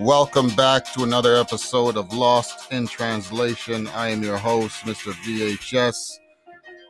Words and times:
Welcome 0.00 0.48
back 0.56 0.92
to 0.94 1.04
another 1.04 1.36
episode 1.36 1.96
of 1.96 2.12
Lost 2.12 2.72
in 2.72 2.88
Translation. 2.88 3.86
I 3.88 4.08
am 4.08 4.24
your 4.24 4.36
host, 4.36 4.84
Mr. 4.84 5.12
VHS, 5.12 6.18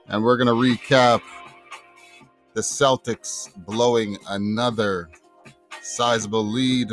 and 0.08 0.24
we're 0.24 0.38
going 0.38 0.46
to 0.46 0.54
recap 0.54 1.20
the 2.54 2.62
Celtics 2.62 3.54
blowing 3.66 4.16
another 4.30 5.10
sizable 5.82 6.46
lead 6.46 6.92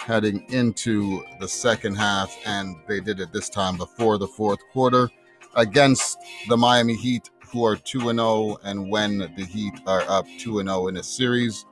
heading 0.00 0.44
into 0.50 1.24
the 1.40 1.48
second 1.48 1.94
half, 1.94 2.36
and 2.44 2.76
they 2.86 3.00
did 3.00 3.18
it 3.18 3.32
this 3.32 3.48
time 3.48 3.78
before 3.78 4.18
the 4.18 4.28
fourth 4.28 4.60
quarter 4.70 5.08
against 5.56 6.18
the 6.50 6.56
Miami 6.58 6.94
Heat, 6.94 7.30
who 7.50 7.64
are 7.64 7.76
2 7.76 8.00
0. 8.00 8.58
And 8.64 8.90
when 8.90 9.16
the 9.18 9.46
Heat 9.46 9.80
are 9.86 10.02
up 10.02 10.26
2 10.40 10.62
0 10.62 10.88
in 10.88 10.98
a 10.98 11.02
series, 11.02 11.64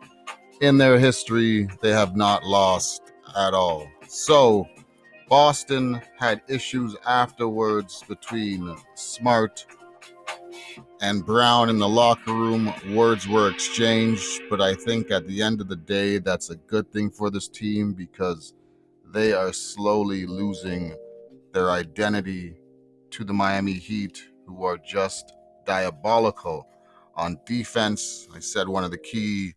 in 0.63 0.79
their 0.79 0.99
history, 0.99 1.69
they 1.83 1.91
have 1.91 2.17
not 2.17 2.43
lost 2.45 3.10
at 3.37 3.55
all. 3.55 3.89
So, 4.09 4.67
Boston 5.29 6.01
had 6.19 6.43
issues 6.49 6.97
afterwards 7.07 8.03
between 8.09 8.77
Smart 8.95 9.65
and 11.01 11.25
Brown 11.25 11.71
in 11.71 11.79
the 11.79 11.89
locker 11.89 12.33
room. 12.33 12.73
Words 12.93 13.29
were 13.29 13.49
exchanged, 13.49 14.43
but 14.51 14.61
I 14.61 14.75
think 14.75 15.11
at 15.11 15.27
the 15.27 15.43
end 15.43 15.61
of 15.61 15.69
the 15.69 15.77
day, 15.77 16.19
that's 16.19 16.51
a 16.51 16.57
good 16.57 16.93
thing 16.93 17.11
for 17.11 17.31
this 17.31 17.49
team 17.49 17.93
because 17.93 18.55
they 19.13 19.33
are 19.33 19.53
slowly 19.53 20.27
losing 20.27 20.95
their 21.53 21.71
identity 21.71 22.57
to 23.11 23.25
the 23.25 23.33
Miami 23.33 23.75
Heat, 23.75 24.23
who 24.47 24.65
are 24.65 24.79
just 24.79 25.33
diabolical 25.65 26.67
on 27.15 27.39
defense. 27.47 28.29
I 28.35 28.41
said 28.41 28.69
one 28.69 28.85
of 28.85 28.91
the 28.91 28.99
key 28.99 29.55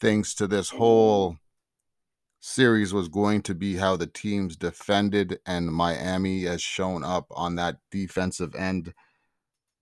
things 0.00 0.34
to 0.34 0.46
this 0.46 0.70
whole 0.70 1.38
series 2.40 2.92
was 2.92 3.08
going 3.08 3.42
to 3.42 3.54
be 3.54 3.76
how 3.76 3.96
the 3.96 4.06
teams 4.06 4.56
defended, 4.56 5.38
and 5.46 5.72
Miami 5.72 6.44
has 6.44 6.62
shown 6.62 7.02
up 7.04 7.26
on 7.30 7.56
that 7.56 7.76
defensive 7.90 8.54
end. 8.54 8.94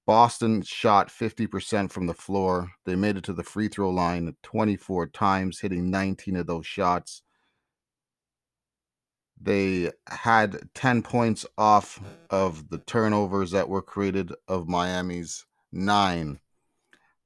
Boston 0.07 0.63
shot 0.63 1.09
50% 1.09 1.91
from 1.91 2.07
the 2.07 2.15
floor. 2.15 2.71
They 2.85 2.95
made 2.95 3.17
it 3.17 3.25
to 3.25 3.33
the 3.33 3.43
free 3.43 3.69
throw 3.69 3.91
line 3.91 4.35
24 4.43 5.09
times, 5.09 5.61
hitting 5.61 5.91
19 5.91 6.37
of 6.37 6.47
those 6.47 6.67
shots. 6.67 7.23
They 9.41 9.91
had 10.09 10.59
10 10.75 11.03
points 11.03 11.45
off 11.59 12.01
of 12.31 12.69
the 12.69 12.79
turnovers 12.79 13.51
that 13.51 13.69
were 13.69 13.83
created 13.83 14.33
of 14.47 14.69
Miami's 14.69 15.45
nine. 15.73 16.39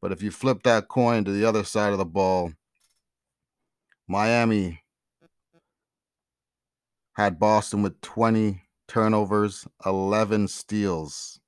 But 0.00 0.12
if 0.12 0.22
you 0.22 0.30
flip 0.30 0.62
that 0.62 0.88
coin 0.88 1.24
to 1.24 1.32
the 1.32 1.44
other 1.44 1.64
side 1.64 1.92
of 1.92 1.98
the 1.98 2.04
ball, 2.04 2.52
Miami 4.06 4.80
had 7.18 7.40
Boston 7.40 7.82
with 7.82 8.00
20 8.00 8.62
turnovers, 8.86 9.66
11 9.84 10.46
steals 10.46 11.40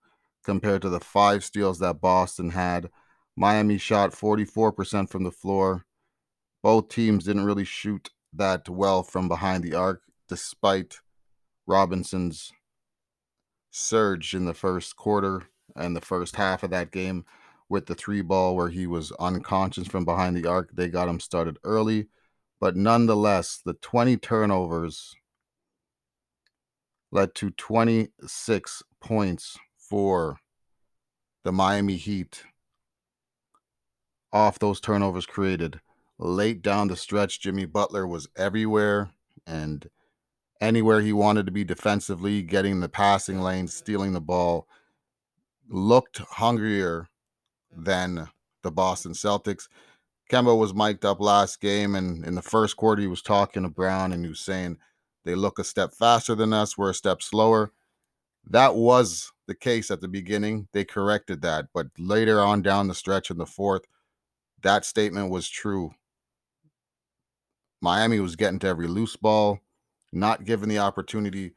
compared 0.44 0.82
to 0.82 0.88
the 0.88 0.98
five 0.98 1.44
steals 1.44 1.78
that 1.78 2.00
Boston 2.00 2.50
had. 2.50 2.90
Miami 3.36 3.78
shot 3.78 4.10
44% 4.10 5.08
from 5.08 5.22
the 5.22 5.30
floor. 5.30 5.84
Both 6.60 6.88
teams 6.88 7.24
didn't 7.24 7.44
really 7.44 7.64
shoot 7.64 8.10
that 8.32 8.68
well 8.68 9.04
from 9.04 9.28
behind 9.28 9.62
the 9.62 9.74
arc, 9.74 10.02
despite 10.28 10.96
Robinson's 11.68 12.50
surge 13.70 14.34
in 14.34 14.46
the 14.46 14.54
first 14.54 14.96
quarter 14.96 15.44
and 15.76 15.94
the 15.94 16.00
first 16.00 16.34
half 16.34 16.64
of 16.64 16.70
that 16.70 16.90
game 16.90 17.24
with 17.68 17.86
the 17.86 17.94
three 17.94 18.22
ball 18.22 18.56
where 18.56 18.70
he 18.70 18.88
was 18.88 19.12
unconscious 19.20 19.86
from 19.86 20.04
behind 20.04 20.36
the 20.36 20.48
arc. 20.48 20.74
They 20.74 20.88
got 20.88 21.08
him 21.08 21.20
started 21.20 21.58
early, 21.62 22.08
but 22.60 22.74
nonetheless, 22.74 23.60
the 23.64 23.74
20 23.74 24.16
turnovers 24.16 25.14
led 27.12 27.34
to 27.36 27.50
26 27.50 28.82
points 29.00 29.58
for 29.76 30.38
the 31.44 31.52
Miami 31.52 31.96
Heat 31.96 32.44
off 34.32 34.58
those 34.58 34.80
turnovers 34.80 35.26
created. 35.26 35.80
Late 36.18 36.62
down 36.62 36.88
the 36.88 36.96
stretch, 36.96 37.40
Jimmy 37.40 37.64
Butler 37.64 38.06
was 38.06 38.28
everywhere 38.36 39.10
and 39.46 39.88
anywhere 40.60 41.00
he 41.00 41.12
wanted 41.12 41.46
to 41.46 41.52
be 41.52 41.64
defensively, 41.64 42.42
getting 42.42 42.80
the 42.80 42.88
passing 42.88 43.40
lane, 43.40 43.66
stealing 43.66 44.12
the 44.12 44.20
ball, 44.20 44.68
looked 45.68 46.18
hungrier 46.18 47.08
than 47.74 48.28
the 48.62 48.70
Boston 48.70 49.12
Celtics. 49.12 49.68
Kemba 50.30 50.56
was 50.56 50.74
mic'd 50.74 51.04
up 51.04 51.20
last 51.20 51.60
game, 51.60 51.94
and 51.94 52.24
in 52.24 52.34
the 52.34 52.42
first 52.42 52.76
quarter, 52.76 53.00
he 53.00 53.08
was 53.08 53.22
talking 53.22 53.62
to 53.62 53.68
Brown 53.68 54.12
and 54.12 54.22
he 54.22 54.28
was 54.28 54.40
saying, 54.40 54.76
they 55.24 55.34
look 55.34 55.58
a 55.58 55.64
step 55.64 55.92
faster 55.92 56.34
than 56.34 56.52
us. 56.52 56.78
We're 56.78 56.90
a 56.90 56.94
step 56.94 57.22
slower. 57.22 57.72
That 58.48 58.74
was 58.74 59.32
the 59.46 59.54
case 59.54 59.90
at 59.90 60.00
the 60.00 60.08
beginning. 60.08 60.68
They 60.72 60.84
corrected 60.84 61.42
that. 61.42 61.66
But 61.74 61.88
later 61.98 62.40
on 62.40 62.62
down 62.62 62.88
the 62.88 62.94
stretch 62.94 63.30
in 63.30 63.36
the 63.36 63.46
fourth, 63.46 63.82
that 64.62 64.84
statement 64.84 65.30
was 65.30 65.48
true. 65.48 65.92
Miami 67.80 68.20
was 68.20 68.36
getting 68.36 68.58
to 68.60 68.66
every 68.66 68.86
loose 68.88 69.16
ball, 69.16 69.60
not 70.12 70.44
given 70.44 70.68
the 70.68 70.78
opportunity 70.78 71.52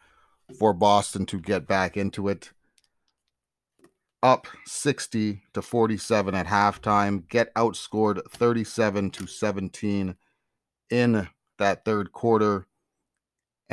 for 0.58 0.74
Boston 0.74 1.26
to 1.28 1.40
get 1.40 1.68
back 1.68 1.98
into 1.98 2.28
it. 2.28 2.52
Up 4.22 4.48
60 4.66 5.42
to 5.54 5.62
47 5.62 6.34
at 6.34 6.48
halftime, 6.48 7.28
get 7.28 7.54
outscored 7.56 8.22
37 8.30 9.12
to 9.12 9.28
17 9.28 10.16
in 10.90 11.28
that 11.58 11.84
third 11.84 12.14
quarter 12.14 12.68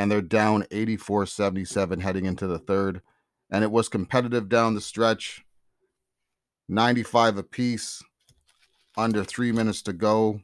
and 0.00 0.10
they're 0.10 0.22
down 0.22 0.64
84 0.70 1.26
77 1.26 2.00
heading 2.00 2.24
into 2.24 2.46
the 2.46 2.58
third. 2.58 3.02
And 3.50 3.62
it 3.62 3.70
was 3.70 3.90
competitive 3.90 4.48
down 4.48 4.74
the 4.74 4.80
stretch 4.80 5.44
95 6.70 7.36
apiece, 7.36 8.02
under 8.96 9.22
three 9.24 9.52
minutes 9.52 9.82
to 9.82 9.92
go. 9.92 10.40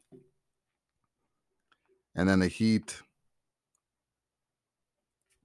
And 2.15 2.29
then 2.29 2.41
the 2.41 2.49
Heat 2.49 3.01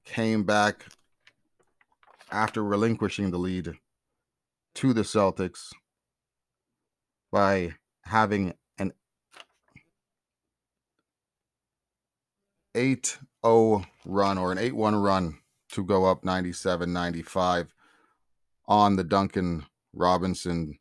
came 0.04 0.44
back 0.44 0.88
after 2.30 2.62
relinquishing 2.66 3.32
the 3.32 3.40
lead 3.40 3.76
to 4.76 4.92
the 4.92 5.04
Celtics 5.04 5.70
by 7.32 7.76
having 8.04 8.56
an 8.78 8.92
8 12.76 13.18
0 13.46 13.86
run 14.06 14.38
or 14.38 14.52
an 14.52 14.58
8 14.58 14.76
1 14.76 14.96
run 14.96 15.38
to 15.70 15.84
go 15.84 16.06
up 16.06 16.24
97 16.24 16.92
95 16.92 17.74
on 18.68 18.96
the 18.96 19.04
Duncan 19.04 19.66
Robinson 19.94 20.78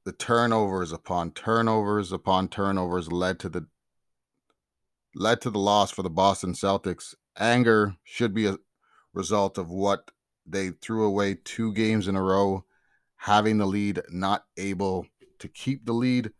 the 0.04 0.12
turnovers 0.12 0.92
upon 0.92 1.32
turnovers 1.32 2.12
upon 2.12 2.48
turnovers 2.48 3.10
led 3.12 3.38
to 3.40 3.48
the 3.48 3.66
led 5.14 5.40
to 5.40 5.50
the 5.50 5.58
loss 5.58 5.90
for 5.90 6.02
the 6.02 6.10
Boston 6.10 6.52
Celtics. 6.52 7.14
Anger 7.38 7.96
should 8.04 8.34
be 8.34 8.46
a 8.46 8.58
result 9.12 9.58
of 9.58 9.70
what 9.70 10.10
they 10.46 10.70
threw 10.70 11.04
away 11.04 11.36
two 11.44 11.72
games 11.72 12.08
in 12.08 12.16
a 12.16 12.22
row, 12.22 12.64
having 13.16 13.58
the 13.58 13.66
lead, 13.66 14.00
not 14.10 14.44
able 14.56 15.06
to 15.38 15.48
keep 15.48 15.84
the 15.84 15.92
lead, 15.92 16.32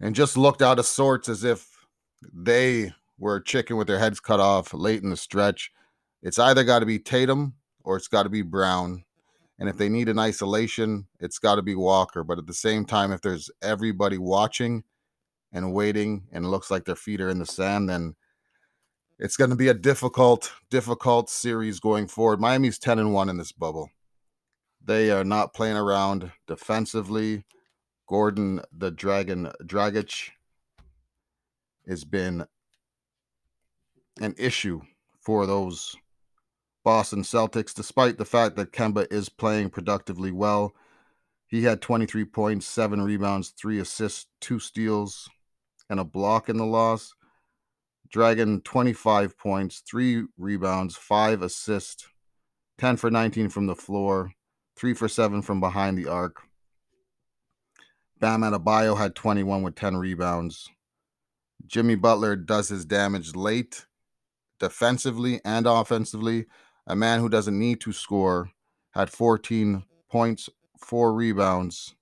and 0.00 0.14
just 0.14 0.36
looked 0.36 0.62
out 0.62 0.78
of 0.78 0.86
sorts 0.86 1.28
as 1.28 1.44
if 1.44 1.68
they 2.32 2.92
were 3.18 3.36
a 3.36 3.44
chicken 3.44 3.76
with 3.76 3.86
their 3.86 3.98
heads 3.98 4.20
cut 4.20 4.40
off 4.40 4.74
late 4.74 5.02
in 5.02 5.10
the 5.10 5.16
stretch. 5.16 5.70
It's 6.22 6.38
either 6.38 6.64
got 6.64 6.80
to 6.80 6.86
be 6.86 6.98
Tatum 6.98 7.54
or 7.84 7.96
it's 7.96 8.08
got 8.08 8.24
to 8.24 8.28
be 8.28 8.42
Brown. 8.42 9.04
And 9.58 9.68
if 9.68 9.76
they 9.76 9.88
need 9.88 10.08
an 10.08 10.18
isolation, 10.18 11.06
it's 11.20 11.38
got 11.38 11.56
to 11.56 11.62
be 11.62 11.76
Walker. 11.76 12.24
But 12.24 12.38
at 12.38 12.46
the 12.46 12.54
same 12.54 12.84
time, 12.84 13.12
if 13.12 13.20
there's 13.20 13.50
everybody 13.62 14.18
watching, 14.18 14.82
and 15.54 15.72
waiting 15.72 16.24
and 16.32 16.50
looks 16.50 16.70
like 16.70 16.84
their 16.84 16.96
feet 16.96 17.20
are 17.20 17.30
in 17.30 17.38
the 17.38 17.46
sand, 17.46 17.88
then 17.88 18.16
it's 19.18 19.36
going 19.36 19.50
to 19.50 19.56
be 19.56 19.68
a 19.68 19.74
difficult, 19.74 20.52
difficult 20.68 21.30
series 21.30 21.78
going 21.78 22.08
forward. 22.08 22.40
Miami's 22.40 22.78
10 22.78 22.98
and 22.98 23.14
1 23.14 23.28
in 23.28 23.38
this 23.38 23.52
bubble. 23.52 23.88
They 24.84 25.10
are 25.10 25.24
not 25.24 25.54
playing 25.54 25.76
around 25.76 26.32
defensively. 26.46 27.44
Goran, 28.10 28.62
the 28.70 28.90
Dragon 28.90 29.50
Dragic, 29.62 30.30
has 31.88 32.04
been 32.04 32.44
an 34.20 34.34
issue 34.36 34.82
for 35.20 35.46
those 35.46 35.96
Boston 36.82 37.22
Celtics, 37.22 37.72
despite 37.72 38.18
the 38.18 38.24
fact 38.24 38.56
that 38.56 38.72
Kemba 38.72 39.10
is 39.10 39.28
playing 39.28 39.70
productively 39.70 40.32
well. 40.32 40.74
He 41.46 41.62
had 41.62 41.80
23 41.80 42.24
points, 42.26 42.66
seven 42.66 43.00
rebounds, 43.00 43.50
three 43.50 43.78
assists, 43.78 44.26
two 44.40 44.58
steals, 44.58 45.30
and 45.90 46.00
a 46.00 46.04
block 46.04 46.48
in 46.48 46.56
the 46.56 46.66
loss. 46.66 47.14
Dragon 48.10 48.60
25 48.60 49.36
points, 49.36 49.82
three 49.88 50.24
rebounds, 50.38 50.96
five 50.96 51.42
assists, 51.42 52.06
10 52.78 52.96
for 52.96 53.10
19 53.10 53.48
from 53.48 53.66
the 53.66 53.74
floor, 53.74 54.32
three 54.76 54.94
for 54.94 55.08
seven 55.08 55.42
from 55.42 55.60
behind 55.60 55.98
the 55.98 56.06
arc. 56.06 56.42
Bam 58.20 58.42
Adebayo 58.42 58.96
had 58.96 59.14
21 59.14 59.62
with 59.62 59.74
10 59.74 59.96
rebounds. 59.96 60.70
Jimmy 61.66 61.94
Butler 61.94 62.36
does 62.36 62.68
his 62.68 62.84
damage 62.84 63.34
late, 63.34 63.86
defensively 64.58 65.40
and 65.44 65.66
offensively. 65.66 66.46
A 66.86 66.94
man 66.94 67.20
who 67.20 67.28
doesn't 67.28 67.58
need 67.58 67.80
to 67.80 67.92
score 67.92 68.50
had 68.92 69.10
14 69.10 69.84
points, 70.10 70.48
four 70.78 71.12
rebounds, 71.12 71.94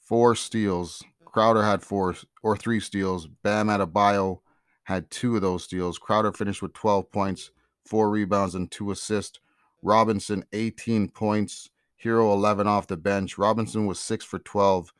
four 0.00 0.34
steals. 0.34 1.02
Crowder 1.34 1.64
had 1.64 1.82
four 1.82 2.14
or 2.44 2.56
three 2.56 2.78
steals. 2.78 3.26
Bam 3.26 3.66
Adebayo 3.66 4.38
had 4.84 5.10
two 5.10 5.34
of 5.34 5.42
those 5.42 5.64
steals. 5.64 5.98
Crowder 5.98 6.30
finished 6.30 6.62
with 6.62 6.72
12 6.74 7.10
points, 7.10 7.50
four 7.84 8.08
rebounds, 8.08 8.54
and 8.54 8.70
two 8.70 8.92
assists. 8.92 9.40
Robinson, 9.82 10.44
18 10.52 11.08
points. 11.08 11.70
Herro, 12.00 12.32
11 12.34 12.68
off 12.68 12.86
the 12.86 12.96
bench. 12.96 13.36
Robinson 13.36 13.84
was 13.84 13.98
six 13.98 14.24
for 14.24 14.38
12. 14.38 14.92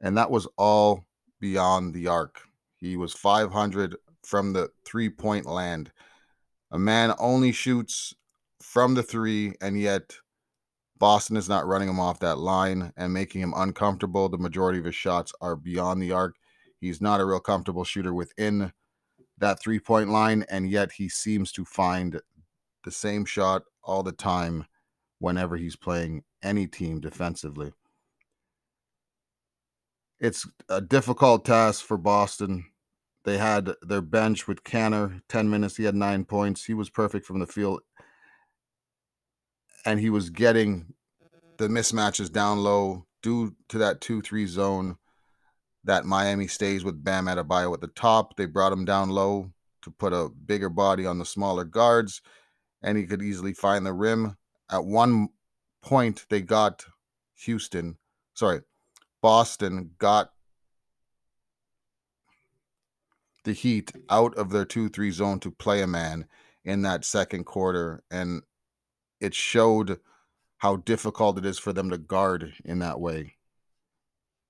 And 0.00 0.16
that 0.16 0.32
was 0.32 0.48
all 0.58 1.04
beyond 1.38 1.94
the 1.94 2.08
arc. 2.08 2.40
He 2.78 2.96
was 2.96 3.12
500 3.12 3.94
from 4.24 4.52
the 4.52 4.70
three 4.84 5.10
point 5.10 5.46
land. 5.46 5.92
A 6.72 6.78
man 6.78 7.14
only 7.20 7.52
shoots 7.52 8.16
from 8.60 8.94
the 8.94 9.04
three, 9.04 9.54
and 9.60 9.78
yet 9.78 10.12
Boston 11.00 11.38
is 11.38 11.48
not 11.48 11.66
running 11.66 11.88
him 11.88 11.98
off 11.98 12.20
that 12.20 12.38
line 12.38 12.92
and 12.94 13.12
making 13.12 13.40
him 13.40 13.54
uncomfortable. 13.56 14.28
The 14.28 14.36
majority 14.36 14.78
of 14.78 14.84
his 14.84 14.94
shots 14.94 15.32
are 15.40 15.56
beyond 15.56 16.00
the 16.00 16.12
arc. 16.12 16.36
He's 16.78 17.00
not 17.00 17.20
a 17.20 17.24
real 17.24 17.40
comfortable 17.40 17.84
shooter 17.84 18.12
within 18.12 18.72
that 19.38 19.60
three 19.60 19.80
point 19.80 20.10
line, 20.10 20.44
and 20.50 20.70
yet 20.70 20.92
he 20.92 21.08
seems 21.08 21.52
to 21.52 21.64
find 21.64 22.20
the 22.84 22.90
same 22.90 23.24
shot 23.24 23.62
all 23.82 24.02
the 24.02 24.12
time 24.12 24.66
whenever 25.18 25.56
he's 25.56 25.74
playing 25.74 26.22
any 26.42 26.66
team 26.66 27.00
defensively. 27.00 27.72
It's 30.18 30.46
a 30.68 30.82
difficult 30.82 31.46
task 31.46 31.82
for 31.82 31.96
Boston. 31.96 32.66
They 33.24 33.38
had 33.38 33.70
their 33.80 34.02
bench 34.02 34.46
with 34.46 34.64
Kanter, 34.64 35.22
10 35.30 35.48
minutes. 35.48 35.76
He 35.76 35.84
had 35.84 35.94
nine 35.94 36.26
points. 36.26 36.64
He 36.64 36.74
was 36.74 36.90
perfect 36.90 37.24
from 37.24 37.38
the 37.38 37.46
field 37.46 37.80
and 39.84 40.00
he 40.00 40.10
was 40.10 40.30
getting 40.30 40.94
the 41.58 41.68
mismatches 41.68 42.32
down 42.32 42.58
low 42.58 43.06
due 43.22 43.54
to 43.68 43.78
that 43.78 44.00
2 44.00 44.22
3 44.22 44.46
zone 44.46 44.96
that 45.84 46.04
Miami 46.04 46.46
stays 46.46 46.84
with 46.84 47.02
Bam 47.02 47.26
Adebayo 47.26 47.72
at 47.72 47.80
the 47.80 47.88
top. 47.88 48.36
They 48.36 48.46
brought 48.46 48.72
him 48.72 48.84
down 48.84 49.10
low 49.10 49.50
to 49.82 49.90
put 49.90 50.12
a 50.12 50.28
bigger 50.28 50.68
body 50.68 51.06
on 51.06 51.18
the 51.18 51.24
smaller 51.24 51.64
guards, 51.64 52.20
and 52.82 52.98
he 52.98 53.06
could 53.06 53.22
easily 53.22 53.54
find 53.54 53.86
the 53.86 53.92
rim. 53.92 54.36
At 54.70 54.84
one 54.84 55.28
point, 55.82 56.26
they 56.28 56.42
got 56.42 56.84
Houston, 57.44 57.96
sorry, 58.34 58.60
Boston 59.22 59.92
got 59.98 60.30
the 63.44 63.52
Heat 63.52 63.92
out 64.10 64.34
of 64.34 64.50
their 64.50 64.66
2 64.66 64.88
3 64.90 65.10
zone 65.10 65.40
to 65.40 65.50
play 65.50 65.82
a 65.82 65.86
man 65.86 66.26
in 66.64 66.82
that 66.82 67.04
second 67.04 67.44
quarter. 67.44 68.02
And 68.10 68.42
it 69.20 69.34
showed 69.34 70.00
how 70.58 70.76
difficult 70.76 71.38
it 71.38 71.46
is 71.46 71.58
for 71.58 71.72
them 71.72 71.90
to 71.90 71.98
guard 71.98 72.54
in 72.64 72.78
that 72.80 73.00
way. 73.00 73.34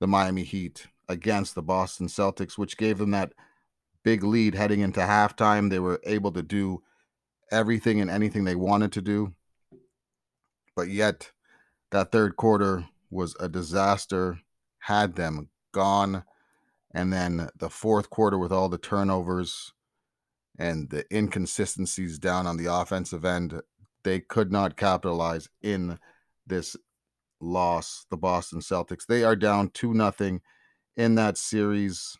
The 0.00 0.06
Miami 0.06 0.44
Heat 0.44 0.86
against 1.08 1.54
the 1.54 1.62
Boston 1.62 2.06
Celtics, 2.06 2.56
which 2.56 2.76
gave 2.76 2.98
them 2.98 3.10
that 3.10 3.32
big 4.02 4.22
lead 4.24 4.54
heading 4.54 4.80
into 4.80 5.00
halftime. 5.00 5.70
They 5.70 5.78
were 5.78 6.00
able 6.04 6.32
to 6.32 6.42
do 6.42 6.82
everything 7.50 8.00
and 8.00 8.10
anything 8.10 8.44
they 8.44 8.54
wanted 8.54 8.92
to 8.92 9.02
do. 9.02 9.34
But 10.74 10.88
yet, 10.88 11.32
that 11.90 12.12
third 12.12 12.36
quarter 12.36 12.86
was 13.10 13.36
a 13.40 13.48
disaster, 13.48 14.40
had 14.78 15.16
them 15.16 15.48
gone. 15.72 16.24
And 16.92 17.12
then 17.12 17.50
the 17.56 17.70
fourth 17.70 18.10
quarter, 18.10 18.38
with 18.38 18.52
all 18.52 18.68
the 18.68 18.78
turnovers 18.78 19.72
and 20.58 20.90
the 20.90 21.04
inconsistencies 21.14 22.18
down 22.18 22.46
on 22.46 22.56
the 22.56 22.72
offensive 22.72 23.24
end, 23.24 23.60
they 24.04 24.20
could 24.20 24.50
not 24.52 24.76
capitalize 24.76 25.48
in 25.62 25.98
this 26.46 26.76
loss. 27.40 28.06
The 28.10 28.16
Boston 28.16 28.60
Celtics 28.60 29.06
they 29.06 29.24
are 29.24 29.36
down 29.36 29.70
two 29.70 29.94
nothing 29.94 30.40
in 30.96 31.14
that 31.14 31.38
series, 31.38 32.16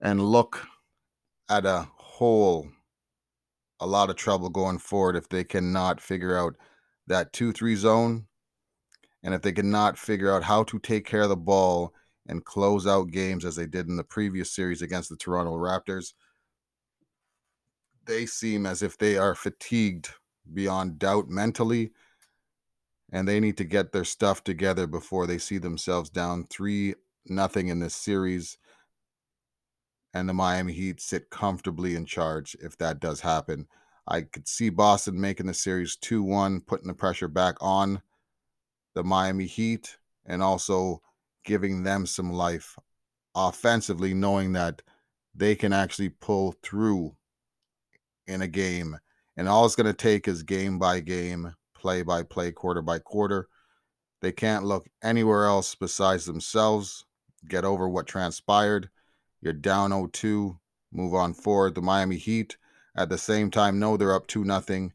and 0.00 0.24
look 0.24 0.66
at 1.48 1.66
a 1.66 1.88
whole 1.96 2.68
a 3.80 3.86
lot 3.86 4.10
of 4.10 4.16
trouble 4.16 4.50
going 4.50 4.78
forward 4.78 5.16
if 5.16 5.28
they 5.28 5.42
cannot 5.42 6.00
figure 6.00 6.36
out 6.36 6.54
that 7.06 7.32
2-3 7.32 7.76
zone 7.76 8.26
and 9.22 9.34
if 9.34 9.40
they 9.42 9.52
cannot 9.52 9.98
figure 9.98 10.32
out 10.32 10.42
how 10.42 10.62
to 10.62 10.78
take 10.78 11.06
care 11.06 11.22
of 11.22 11.30
the 11.30 11.36
ball 11.36 11.94
and 12.26 12.44
close 12.44 12.86
out 12.86 13.10
games 13.10 13.44
as 13.44 13.56
they 13.56 13.66
did 13.66 13.88
in 13.88 13.96
the 13.96 14.04
previous 14.04 14.52
series 14.52 14.82
against 14.82 15.08
the 15.08 15.16
Toronto 15.16 15.52
Raptors 15.52 16.12
they 18.06 18.26
seem 18.26 18.66
as 18.66 18.82
if 18.82 18.98
they 18.98 19.16
are 19.16 19.34
fatigued 19.34 20.10
beyond 20.52 20.98
doubt 20.98 21.28
mentally 21.28 21.92
and 23.12 23.26
they 23.26 23.40
need 23.40 23.56
to 23.56 23.64
get 23.64 23.92
their 23.92 24.04
stuff 24.04 24.44
together 24.44 24.86
before 24.86 25.26
they 25.26 25.38
see 25.38 25.58
themselves 25.58 26.10
down 26.10 26.46
3 26.50 26.94
nothing 27.26 27.68
in 27.68 27.80
this 27.80 27.94
series 27.94 28.58
and 30.12 30.28
the 30.28 30.34
Miami 30.34 30.72
Heat 30.72 31.00
sit 31.00 31.30
comfortably 31.30 31.94
in 31.94 32.04
charge 32.04 32.56
if 32.60 32.76
that 32.78 32.98
does 32.98 33.20
happen. 33.20 33.66
I 34.08 34.22
could 34.22 34.48
see 34.48 34.68
Boston 34.68 35.20
making 35.20 35.46
the 35.46 35.54
series 35.54 35.96
2-1, 35.96 36.66
putting 36.66 36.88
the 36.88 36.94
pressure 36.94 37.28
back 37.28 37.54
on 37.60 38.02
the 38.94 39.04
Miami 39.04 39.46
Heat 39.46 39.98
and 40.26 40.42
also 40.42 41.00
giving 41.44 41.84
them 41.84 42.06
some 42.06 42.32
life 42.32 42.76
offensively 43.36 44.12
knowing 44.12 44.52
that 44.54 44.82
they 45.34 45.54
can 45.54 45.72
actually 45.72 46.08
pull 46.08 46.56
through 46.62 47.14
in 48.26 48.42
a 48.42 48.48
game 48.48 48.98
and 49.40 49.48
all 49.48 49.64
it's 49.64 49.74
going 49.74 49.86
to 49.86 49.94
take 49.94 50.28
is 50.28 50.42
game 50.42 50.78
by 50.78 51.00
game, 51.00 51.54
play 51.74 52.02
by 52.02 52.22
play, 52.22 52.52
quarter 52.52 52.82
by 52.82 52.98
quarter. 52.98 53.48
They 54.20 54.32
can't 54.32 54.66
look 54.66 54.86
anywhere 55.02 55.46
else 55.46 55.74
besides 55.74 56.26
themselves, 56.26 57.06
get 57.48 57.64
over 57.64 57.88
what 57.88 58.06
transpired. 58.06 58.90
You're 59.40 59.54
down 59.54 59.92
0 59.92 60.10
2, 60.12 60.58
move 60.92 61.14
on 61.14 61.32
forward. 61.32 61.74
The 61.74 61.80
Miami 61.80 62.18
Heat, 62.18 62.58
at 62.94 63.08
the 63.08 63.16
same 63.16 63.50
time, 63.50 63.78
know 63.78 63.96
they're 63.96 64.14
up 64.14 64.26
2 64.26 64.44
nothing, 64.44 64.92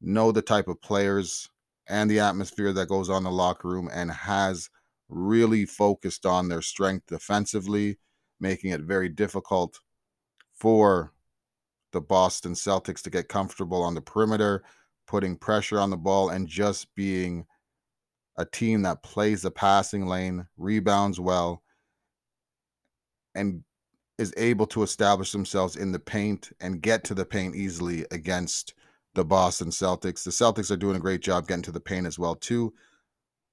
know 0.00 0.32
the 0.32 0.42
type 0.42 0.66
of 0.66 0.82
players 0.82 1.48
and 1.86 2.10
the 2.10 2.18
atmosphere 2.18 2.72
that 2.72 2.88
goes 2.88 3.08
on 3.08 3.22
the 3.22 3.30
locker 3.30 3.68
room, 3.68 3.88
and 3.94 4.10
has 4.10 4.70
really 5.08 5.66
focused 5.66 6.26
on 6.26 6.48
their 6.48 6.62
strength 6.62 7.06
defensively, 7.06 7.98
making 8.40 8.72
it 8.72 8.80
very 8.80 9.08
difficult 9.08 9.78
for 10.52 11.13
the 11.94 12.00
Boston 12.02 12.52
Celtics 12.52 13.00
to 13.02 13.10
get 13.10 13.28
comfortable 13.28 13.82
on 13.82 13.94
the 13.94 14.02
perimeter, 14.02 14.62
putting 15.06 15.36
pressure 15.36 15.78
on 15.80 15.88
the 15.88 15.96
ball, 15.96 16.28
and 16.28 16.46
just 16.46 16.94
being 16.94 17.46
a 18.36 18.44
team 18.44 18.82
that 18.82 19.02
plays 19.02 19.40
the 19.40 19.50
passing 19.50 20.06
lane, 20.06 20.46
rebounds 20.58 21.18
well, 21.18 21.62
and 23.34 23.64
is 24.18 24.34
able 24.36 24.66
to 24.66 24.82
establish 24.82 25.32
themselves 25.32 25.76
in 25.76 25.92
the 25.92 25.98
paint 25.98 26.52
and 26.60 26.82
get 26.82 27.04
to 27.04 27.14
the 27.14 27.24
paint 27.24 27.56
easily 27.56 28.04
against 28.10 28.74
the 29.14 29.24
Boston 29.24 29.70
Celtics. 29.70 30.24
The 30.24 30.30
Celtics 30.30 30.70
are 30.70 30.76
doing 30.76 30.96
a 30.96 31.00
great 31.00 31.20
job 31.20 31.48
getting 31.48 31.62
to 31.62 31.72
the 31.72 31.80
paint 31.80 32.06
as 32.06 32.18
well 32.18 32.34
too, 32.34 32.74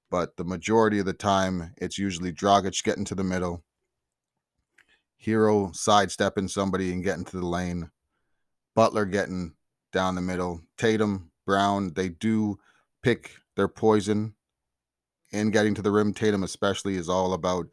but 0.10 0.36
the 0.36 0.43
majority 0.43 1.00
of 1.00 1.05
the 1.05 1.13
time 1.13 1.74
it's 1.77 1.98
usually 1.98 2.33
Dragic 2.33 2.83
getting 2.83 3.05
to 3.05 3.15
the 3.15 3.24
middle, 3.24 3.63
Herro 5.24 5.75
sidestepping 5.75 6.48
somebody 6.48 6.91
and 6.91 7.03
getting 7.03 7.25
to 7.25 7.39
the 7.39 7.45
lane, 7.45 7.91
Butler 8.75 9.05
getting 9.05 9.53
down 9.91 10.15
the 10.15 10.21
middle, 10.21 10.61
Tatum, 10.77 11.31
Brown, 11.45 11.93
they 11.93 12.09
do 12.09 12.57
pick 13.03 13.31
their 13.55 13.67
poison 13.67 14.33
in 15.31 15.51
getting 15.51 15.73
to 15.75 15.81
the 15.81 15.91
rim. 15.91 16.13
Tatum, 16.13 16.43
especially, 16.43 16.95
is 16.95 17.09
all 17.09 17.33
about 17.33 17.67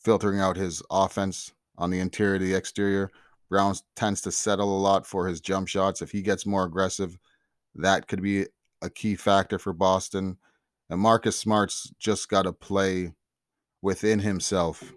filtering 0.00 0.40
out 0.40 0.56
his 0.56 0.82
offense 0.90 1.52
on 1.76 1.90
the 1.90 2.00
interior 2.00 2.38
to 2.38 2.44
the 2.44 2.54
exterior. 2.54 3.10
Brown 3.48 3.74
tends 3.96 4.20
to 4.22 4.32
settle 4.32 4.76
a 4.76 4.80
lot 4.80 5.06
for 5.06 5.26
his 5.26 5.40
jump 5.40 5.68
shots. 5.68 6.02
If 6.02 6.12
he 6.12 6.22
gets 6.22 6.46
more 6.46 6.64
aggressive, 6.64 7.18
that 7.74 8.06
could 8.06 8.22
be 8.22 8.46
a 8.82 8.90
key 8.90 9.16
factor 9.16 9.58
for 9.58 9.72
Boston. 9.72 10.38
And 10.90 11.00
Marcus 11.00 11.38
Smart's 11.38 11.90
just 11.98 12.28
got 12.28 12.42
to 12.42 12.52
play 12.52 13.12
within 13.82 14.18
himself 14.20 14.92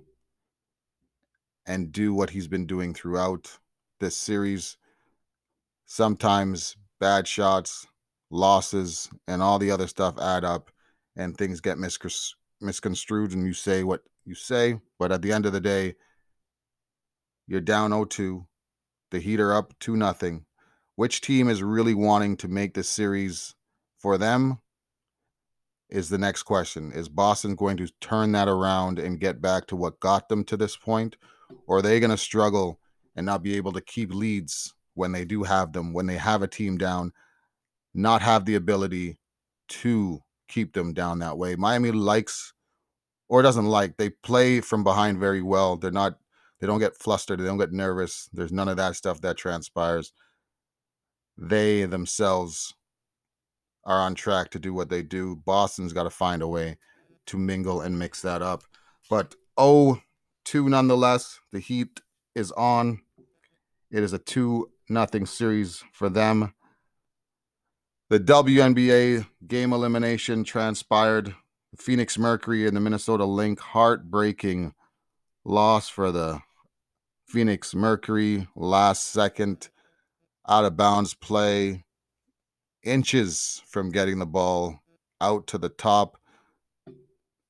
and 1.66 1.92
do 1.92 2.14
what 2.14 2.32
he's 2.32 2.48
been 2.48 2.66
doing 2.66 2.94
throughout 2.94 3.58
this 4.00 4.18
series 4.18 4.78
sometimes 5.94 6.78
bad 7.02 7.28
shots, 7.28 7.86
losses, 8.30 9.10
and 9.28 9.44
all 9.44 9.60
the 9.60 9.70
other 9.70 9.88
stuff 9.88 10.18
add 10.18 10.46
up 10.46 10.72
and 11.18 11.36
things 11.36 11.60
get 11.60 11.78
misconstrued 12.62 13.34
and 13.34 13.46
you 13.46 13.52
say 13.52 13.84
what 13.84 14.02
you 14.24 14.34
say. 14.34 14.80
But 14.98 15.12
at 15.12 15.22
the 15.22 15.34
end 15.34 15.46
of 15.46 15.52
the 15.52 15.60
day, 15.60 15.96
You're 17.52 17.60
down 17.60 17.92
0-2. 17.92 18.46
The 19.10 19.20
Heat 19.20 19.42
are 19.42 19.54
up 19.54 19.78
2 19.80 19.98
nothing. 19.98 20.46
Which 20.96 21.20
team 21.20 21.50
is 21.50 21.62
really 21.62 21.94
wanting 21.94 22.38
to 22.38 22.48
make 22.48 22.74
this 22.74 22.88
series 22.90 23.56
for 24.00 24.18
them 24.18 24.60
is 25.90 26.08
the 26.08 26.18
next 26.18 26.44
question. 26.44 26.94
Is 26.94 27.10
Boston 27.10 27.56
going 27.56 27.76
to 27.76 27.92
turn 28.00 28.32
that 28.32 28.48
around 28.48 29.00
and 29.00 29.20
get 29.20 29.42
back 29.42 29.68
to 29.68 29.76
what 29.76 30.00
got 30.00 30.30
them 30.30 30.46
to 30.46 30.56
this 30.56 30.78
point? 30.78 31.18
Or 31.68 31.80
are 31.80 31.82
they 31.82 32.00
going 32.00 32.12
to 32.12 32.18
struggle 32.18 32.80
and 33.18 33.26
not 33.26 33.44
be 33.44 33.58
able 33.58 33.74
to 33.74 33.82
keep 33.82 34.14
leads 34.14 34.74
when 34.94 35.12
they 35.12 35.26
do 35.26 35.44
have 35.44 35.74
them, 35.74 35.94
when 35.94 36.06
they 36.06 36.18
have 36.18 36.42
a 36.42 36.48
team 36.48 36.78
down, 36.78 37.14
not 37.94 38.22
have 38.22 38.46
the 38.46 38.56
ability 38.56 39.18
to 39.70 40.22
keep 40.48 40.74
them 40.74 40.94
down 40.94 41.20
that 41.20 41.38
way? 41.38 41.56
Miami 41.56 41.92
likes 41.92 42.54
or 43.30 43.42
doesn't 43.42 43.66
like, 43.66 43.98
they 43.98 44.10
play 44.10 44.60
from 44.60 44.84
behind 44.84 45.20
very 45.20 45.42
well. 45.42 45.78
They're 45.78 45.92
not, 45.92 46.18
they 46.60 46.68
don't 46.68 46.80
get 46.80 46.98
flustered, 46.98 47.40
they 47.40 47.46
don't 47.46 47.58
get 47.58 47.72
nervous. 47.72 48.30
There's 48.34 48.52
none 48.52 48.68
of 48.68 48.78
that 48.78 48.96
stuff 48.96 49.22
that 49.22 49.38
transpires. 49.38 50.12
They 51.38 51.86
themselves 51.86 52.74
are 53.86 54.00
on 54.00 54.16
track 54.16 54.50
to 54.52 54.60
do 54.60 54.74
what 54.74 54.90
they 54.90 55.02
do. 55.02 55.38
Boston's 55.38 55.94
got 55.94 56.04
to 56.04 56.10
find 56.10 56.42
a 56.42 56.48
way 56.48 56.78
to 57.28 57.38
mingle 57.38 57.82
and 57.82 57.98
mix 57.98 58.22
that 58.22 58.42
up. 58.42 58.64
But 59.10 59.36
oh, 59.58 60.02
two 60.44 60.70
nonetheless. 60.70 61.40
The 61.52 61.60
Heat 61.60 62.02
is 62.36 62.52
on. 62.52 63.02
It 63.90 64.04
is 64.04 64.14
a 64.14 64.20
2 64.20 64.71
nothing 64.92 65.26
series 65.26 65.84
for 65.92 66.10
them. 66.10 66.54
The 68.10 68.20
WNBA 68.20 69.26
game 69.48 69.74
elimination 69.74 70.44
transpired. 70.44 71.34
Phoenix 71.78 72.18
Mercury 72.18 72.68
and 72.68 72.76
the 72.76 72.82
Minnesota 72.82 73.24
Lynx 73.24 73.62
heartbreaking 73.62 74.74
loss 75.46 75.88
for 75.88 76.12
the 76.12 76.42
Phoenix 77.26 77.74
Mercury 77.74 78.48
last 78.56 79.08
second 79.08 79.70
out 80.48 80.66
of 80.66 80.76
bounds 80.76 81.14
play 81.14 81.86
inches 82.84 83.62
from 83.66 83.92
getting 83.92 84.20
the 84.20 84.26
ball 84.26 84.82
out 85.22 85.48
to 85.48 85.58
the 85.58 85.70
top. 85.70 86.18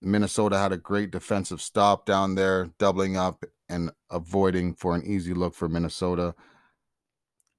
Minnesota 0.02 0.58
had 0.60 0.72
a 0.72 0.78
great 0.78 1.10
defensive 1.10 1.62
stop 1.62 2.06
down 2.06 2.36
there, 2.36 2.70
doubling 2.78 3.18
up 3.18 3.44
and 3.70 3.92
avoiding 4.12 4.76
for 4.76 4.94
an 4.94 5.04
easy 5.04 5.34
look 5.34 5.56
for 5.56 5.70
Minnesota. 5.70 6.36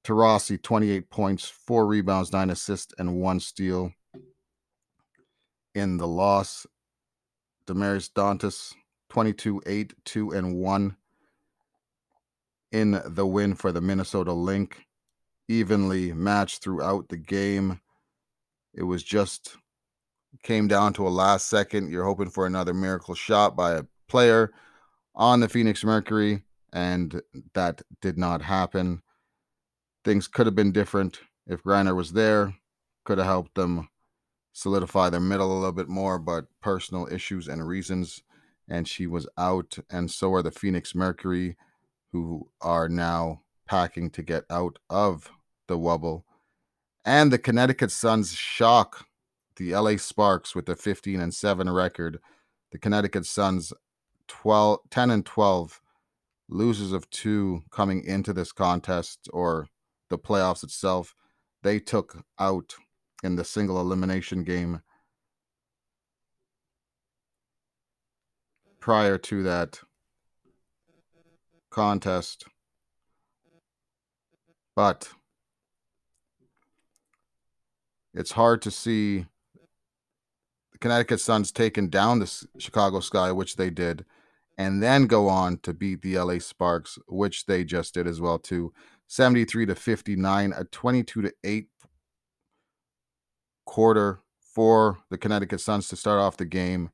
Taurasi, 0.05 0.61
28 0.61 1.11
points, 1.11 1.49
four 1.49 1.87
rebounds, 1.87 2.33
nine 2.33 2.51
assists, 2.51 2.93
and 2.99 3.21
one 3.21 3.41
steal 3.41 3.93
in 5.75 5.97
the 5.97 6.07
loss. 6.07 6.67
Damiris 7.67 8.11
Dantas, 8.13 8.75
22 9.11 9.63
8, 9.67 9.95
2 10.05 10.31
and 10.33 10.57
1 10.57 10.97
in 12.73 13.01
the 13.05 13.27
win 13.27 13.55
for 13.55 13.71
the 13.71 13.81
Minnesota 13.81 14.33
Link. 14.33 14.87
evenly 15.49 16.13
matched 16.13 16.63
throughout 16.63 17.09
the 17.09 17.17
game. 17.17 17.81
It 18.75 18.85
was 18.85 19.03
just 19.03 19.57
came 20.43 20.67
down 20.67 20.95
to 20.95 21.07
a 21.07 21.11
last 21.11 21.49
second. 21.49 21.91
You're 21.91 22.05
hoping 22.05 22.31
for 22.31 22.47
another 22.47 22.73
miracle 22.73 23.15
shot 23.15 23.55
by 23.55 23.75
a 23.75 23.85
player 24.09 24.53
on 25.15 25.41
the 25.41 25.49
Phoenix 25.49 25.85
Mercury, 25.85 26.43
and 26.73 27.21
that 27.55 27.83
did 28.01 28.17
not 28.17 28.41
happen. 28.41 29.03
Things 30.05 30.29
could 30.29 30.47
have 30.47 30.55
been 30.55 30.73
different 30.73 31.21
if 31.47 31.63
Griner 31.63 31.95
was 31.95 32.13
there, 32.13 32.55
could 33.05 33.19
have 33.19 33.27
helped 33.27 33.55
them 33.55 33.89
solidify 34.53 35.11
their 35.11 35.21
middle 35.21 35.53
a 35.53 35.59
little 35.59 35.73
bit 35.73 35.89
more, 35.89 36.19
but 36.19 36.47
personal 36.61 37.09
issues 37.11 37.49
and 37.49 37.67
reasons, 37.67 38.23
and 38.69 38.87
she 38.87 39.07
was 39.07 39.29
out, 39.39 39.79
and 39.91 40.11
so 40.11 40.33
are 40.35 40.43
the 40.43 40.51
Phoenix 40.51 40.95
Mercury, 40.95 41.57
who 42.13 42.49
are 42.61 42.89
now 42.89 43.43
packing 43.67 44.11
to 44.11 44.23
get 44.23 44.45
out 44.51 44.79
of 44.91 45.31
the 45.67 45.79
wobble. 45.79 46.25
And 47.05 47.33
the 47.33 47.39
Connecticut 47.39 47.91
Suns 47.91 48.33
shock 48.35 49.07
the 49.57 49.75
LA 49.75 49.97
Sparks 49.97 50.55
with 50.55 50.69
a 50.69 50.77
15 50.77 51.21
and 51.21 51.35
7 51.35 51.71
record. 51.71 52.19
The 52.71 52.79
Connecticut 52.79 53.27
Suns 53.27 53.73
12 54.29 54.81
10 54.91 55.11
and 55.11 55.27
12 55.27 55.81
losers 56.49 56.93
of 56.93 57.09
two 57.11 57.63
coming 57.71 58.05
into 58.05 58.33
this 58.33 58.53
contest 58.53 59.29
or 59.33 59.69
the 60.13 60.19
playoffs 60.19 60.63
itself. 60.63 61.17
They 61.63 61.81
took 61.81 62.23
out 62.39 62.75
in 63.25 63.35
the 63.35 63.45
single 63.45 63.81
elimination 63.81 64.45
game 64.45 64.83
prior 68.79 69.17
to 69.17 69.43
that 69.43 69.81
contest. 71.71 72.45
But 74.77 75.09
it's 78.13 78.33
hard 78.33 78.61
to 78.63 78.71
see 78.71 79.27
the 80.73 80.79
Connecticut 80.79 81.21
Suns 81.21 81.53
taking 81.53 81.89
down 81.89 82.19
the 82.19 82.47
Chicago 82.59 83.01
Sky, 83.01 83.33
which 83.33 83.57
they 83.57 83.71
did, 83.71 84.05
and 84.59 84.83
then 84.83 85.07
go 85.07 85.29
on 85.29 85.59
to 85.59 85.73
beat 85.73 86.03
the 86.03 86.19
LA 86.19 86.39
Sparks, 86.39 86.99
which 87.09 87.47
they 87.47 87.65
just 87.65 87.95
did 87.95 88.07
as 88.07 88.21
well 88.21 88.39
too. 88.39 88.75
73 89.13 89.67
to 89.67 89.75
59, 89.75 90.55
a 90.57 90.65
22 90.65 91.21
to 91.21 91.33
8 91.45 91.69
quarter 93.67 94.21
for 94.41 95.01
the 95.11 95.19
Connecticut 95.19 95.61
Suns 95.61 95.87
to 95.89 95.97
start 95.97 96.19
off 96.19 96.39
the 96.39 96.47
game. 96.47 96.89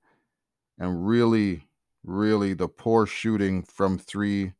And 0.81 1.07
really, 1.07 1.69
really 2.03 2.55
the 2.55 2.67
poor 2.67 3.07
shooting 3.07 3.63
from 3.63 3.99
three, 3.99 4.55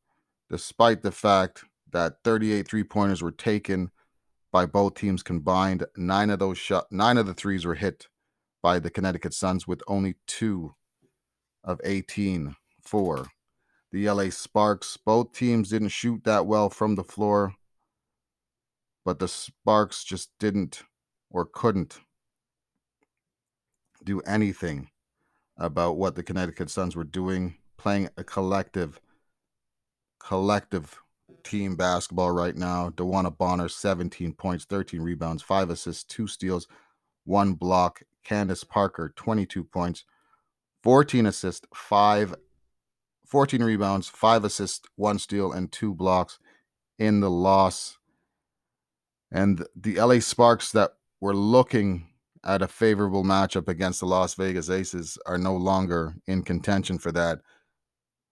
despite 0.49 1.03
the 1.03 1.11
fact 1.11 1.65
that 1.91 2.19
38 2.23 2.69
three 2.69 2.85
pointers 2.85 3.23
were 3.23 3.33
taken 3.33 3.91
by 4.53 4.65
both 4.65 4.95
teams 4.95 5.25
combined. 5.25 5.85
Nine 5.97 6.31
of 6.31 6.39
those 6.39 6.59
shot, 6.59 6.87
nine 6.93 7.19
of 7.19 7.27
the 7.27 7.35
threes 7.35 7.65
were 7.65 7.75
hit 7.75 8.07
by 8.63 8.79
the 8.79 8.91
Connecticut 8.91 9.35
Suns, 9.35 9.67
with 9.67 9.83
only 9.89 10.15
two 10.29 10.77
of 11.65 11.81
18 11.83 12.55
for 12.81 13.27
the 13.93 14.09
LA 14.09 14.31
Sparks. 14.31 14.97
Both 14.97 15.33
teams 15.33 15.71
didn't 15.71 15.89
shoot 15.89 16.25
that 16.25 16.47
well 16.47 16.71
from 16.71 16.95
the 16.95 17.05
floor, 17.05 17.55
but 19.05 19.19
the 19.19 19.29
Sparks 19.29 20.05
just 20.05 20.31
didn't 20.39 20.83
or 21.31 21.45
couldn't 21.45 22.01
do 24.05 24.21
anything 24.21 24.91
about 25.57 25.97
what 25.97 26.15
the 26.15 26.23
Connecticut 26.23 26.71
Suns 26.71 26.95
were 26.95 27.05
doing, 27.05 27.57
playing 27.77 28.09
a 28.17 28.25
collective, 28.25 29.01
collective 30.21 31.01
team 31.43 31.77
basketball 31.77 32.31
right 32.31 32.57
now. 32.57 32.91
DeWanna 32.91 33.37
Bonner, 33.37 33.69
17 33.69 34.33
points, 34.35 34.65
13 34.65 35.01
rebounds, 35.01 35.43
5 35.43 35.71
assists, 35.71 36.05
2 36.05 36.27
steals, 36.27 36.69
1 37.25 37.55
block. 37.55 38.03
Candace 38.25 38.63
Parker, 38.63 39.15
22 39.17 39.65
points, 39.65 40.05
14 40.83 41.25
assists, 41.25 41.67
5 41.73 42.35
14 43.29 43.63
rebounds, 43.63 44.09
5 44.09 44.45
assists, 44.45 44.89
1 44.97 45.19
steal 45.19 45.53
and 45.53 45.71
2 45.71 45.95
blocks 45.95 46.39
in 46.99 47.21
the 47.21 47.31
loss. 47.31 47.99
And 49.31 49.67
the 49.77 50.01
LA 50.01 50.21
Sparks 50.21 50.73
that 50.73 50.93
were 51.21 51.35
looking 51.35 52.09
at 52.45 52.63
a 52.63 52.69
favorable 52.69 53.25
matchup 53.25 53.69
against 53.69 54.01
the 54.01 54.07
Las 54.07 54.35
Vegas 54.35 54.71
Aces 54.71 55.19
are 55.27 55.39
no 55.39 55.55
longer 55.55 56.15
in 56.27 56.43
contention 56.43 56.99
for 56.99 57.13
that 57.13 57.41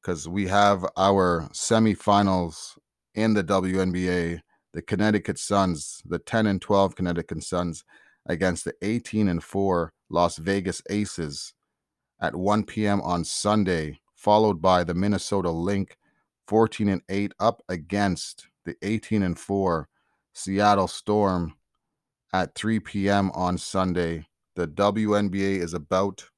because 0.01 0.29
we 0.29 0.47
have 0.47 0.87
our 0.97 1.49
semifinals 1.53 2.79
in 3.15 3.35
the 3.35 3.43
WNBA, 3.43 4.41
the 4.73 4.83
Connecticut 4.83 5.39
Suns, 5.39 6.01
the 6.07 6.19
10 6.19 6.47
and 6.47 6.63
12 6.63 6.95
Connecticut 6.95 7.43
Suns 7.43 7.85
against 8.27 8.65
the 8.65 8.75
18 8.83 9.29
and 9.29 9.43
4 9.43 9.93
Las 10.09 10.37
Vegas 10.37 10.81
Aces 10.89 11.55
at 12.21 12.37
1 12.37 12.65
p.m. 12.65 13.01
on 13.03 13.25
Sunday, 13.25 13.99
followed 14.27 14.61
by 14.61 14.83
the 14.83 14.93
Minnesota 14.93 15.53
Lynx 15.53 15.95
14 16.49 16.89
and 16.89 17.03
8 17.09 17.33
up 17.39 17.63
against 17.69 18.49
the 18.65 18.75
18 18.83 19.23
and 19.23 19.39
4 19.39 19.89
Seattle 20.33 20.89
Storm 20.89 21.55
at 22.33 22.57
3 22.57 22.81
p.m. 22.81 23.31
on 23.35 23.57
Sunday. 23.57 24.27
The 24.57 24.67
WNBA 24.67 25.63
is 25.63 25.75
about 25.75 26.29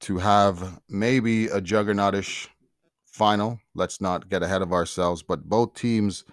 to 0.00 0.16
have 0.16 0.80
maybe 0.88 1.48
a 1.48 1.60
juggernautish 1.60 2.48
final. 3.04 3.60
Let's 3.74 4.00
not 4.00 4.30
get 4.30 4.42
ahead 4.42 4.62
of 4.62 4.72
ourselves, 4.72 5.22
but 5.22 5.44
both 5.44 5.74
teams 5.74 6.24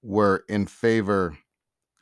were 0.00 0.46
in 0.48 0.64
favor 0.64 1.36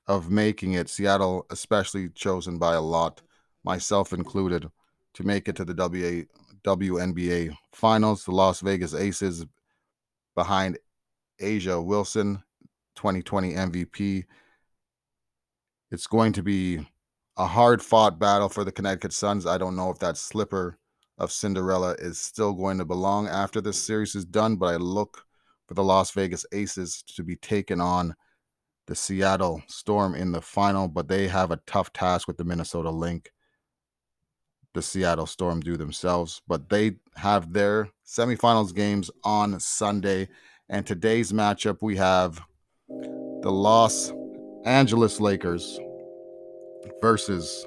of 0.07 0.31
making 0.31 0.75
it. 0.75 0.89
Seattle, 0.89 1.47
especially, 1.51 2.11
chosen 2.11 2.59
by 2.59 2.75
a 2.75 2.81
lot, 2.81 3.23
myself 3.65 4.13
included, 4.13 4.71
to 5.15 5.25
make 5.25 5.49
it 5.49 5.57
to 5.57 5.65
the 5.65 5.75
WA, 5.75 6.25
WNBA 6.65 7.55
finals. 7.73 8.25
The 8.25 8.33
Las 8.33 8.61
Vegas 8.61 8.95
Aces 8.95 9.45
behind 10.35 10.79
A'ja 11.41 11.85
Wilson, 11.85 12.43
2020 12.97 13.55
MVP. 13.55 14.25
It's 15.91 16.07
going 16.07 16.33
to 16.33 16.43
be 16.43 16.87
a 17.37 17.47
hard 17.47 17.83
fought 17.83 18.19
battle 18.19 18.49
for 18.49 18.65
the 18.65 18.73
Connecticut 18.73 19.13
Suns. 19.13 19.47
I 19.47 19.59
don't 19.59 19.77
know 19.77 19.91
if 19.91 19.99
that 19.99 20.17
slipper 20.17 20.79
of 21.19 21.33
Cinderella 21.33 21.95
is 21.99 22.19
still 22.19 22.53
going 22.53 22.79
to 22.79 22.85
belong 22.85 23.29
after 23.29 23.61
this 23.61 23.83
series 23.83 24.15
is 24.15 24.25
done, 24.25 24.57
but 24.57 24.67
I 24.67 24.77
look 24.77 25.25
for 25.67 25.75
the 25.75 25.85
Las 25.85 26.11
Vegas 26.13 26.47
Aces 26.53 27.03
to 27.15 27.23
be 27.23 27.37
taken 27.37 27.81
on 27.81 28.15
the 28.87 28.95
Seattle 28.95 29.63
Storm 29.69 30.15
in 30.15 30.33
the 30.33 30.41
final, 30.41 30.89
but 30.89 31.09
they 31.09 31.29
have 31.29 31.51
a 31.51 31.61
tough 31.67 31.93
task 31.93 32.27
with 32.27 32.37
the 32.37 32.45
Minnesota 32.45 32.91
Link. 32.91 33.31
The 34.75 34.83
Seattle 34.83 35.27
Storm 35.27 35.61
do 35.61 35.77
themselves, 35.77 36.41
but 36.49 36.69
they 36.69 36.97
have 37.17 37.53
their 37.53 37.91
semifinals 38.07 38.75
games 38.75 39.11
on 39.23 39.59
Sunday. 39.61 40.29
And 40.69 40.87
today's 40.87 41.33
matchup, 41.33 41.79
we 41.83 41.97
have 41.97 42.41
the 42.89 43.51
Los 43.51 44.13
Angeles 44.65 45.21
Lakers 45.21 45.79
versus 47.01 47.67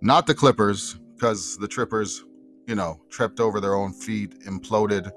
not 0.00 0.26
the 0.26 0.34
Clippers, 0.34 0.98
because 1.14 1.56
the 1.56 1.66
Trippers, 1.68 2.24
you 2.68 2.74
know, 2.74 3.00
tripped 3.10 3.40
over 3.40 3.60
their 3.60 3.74
own 3.74 3.92
feet, 3.92 4.40
imploded, 4.44 5.10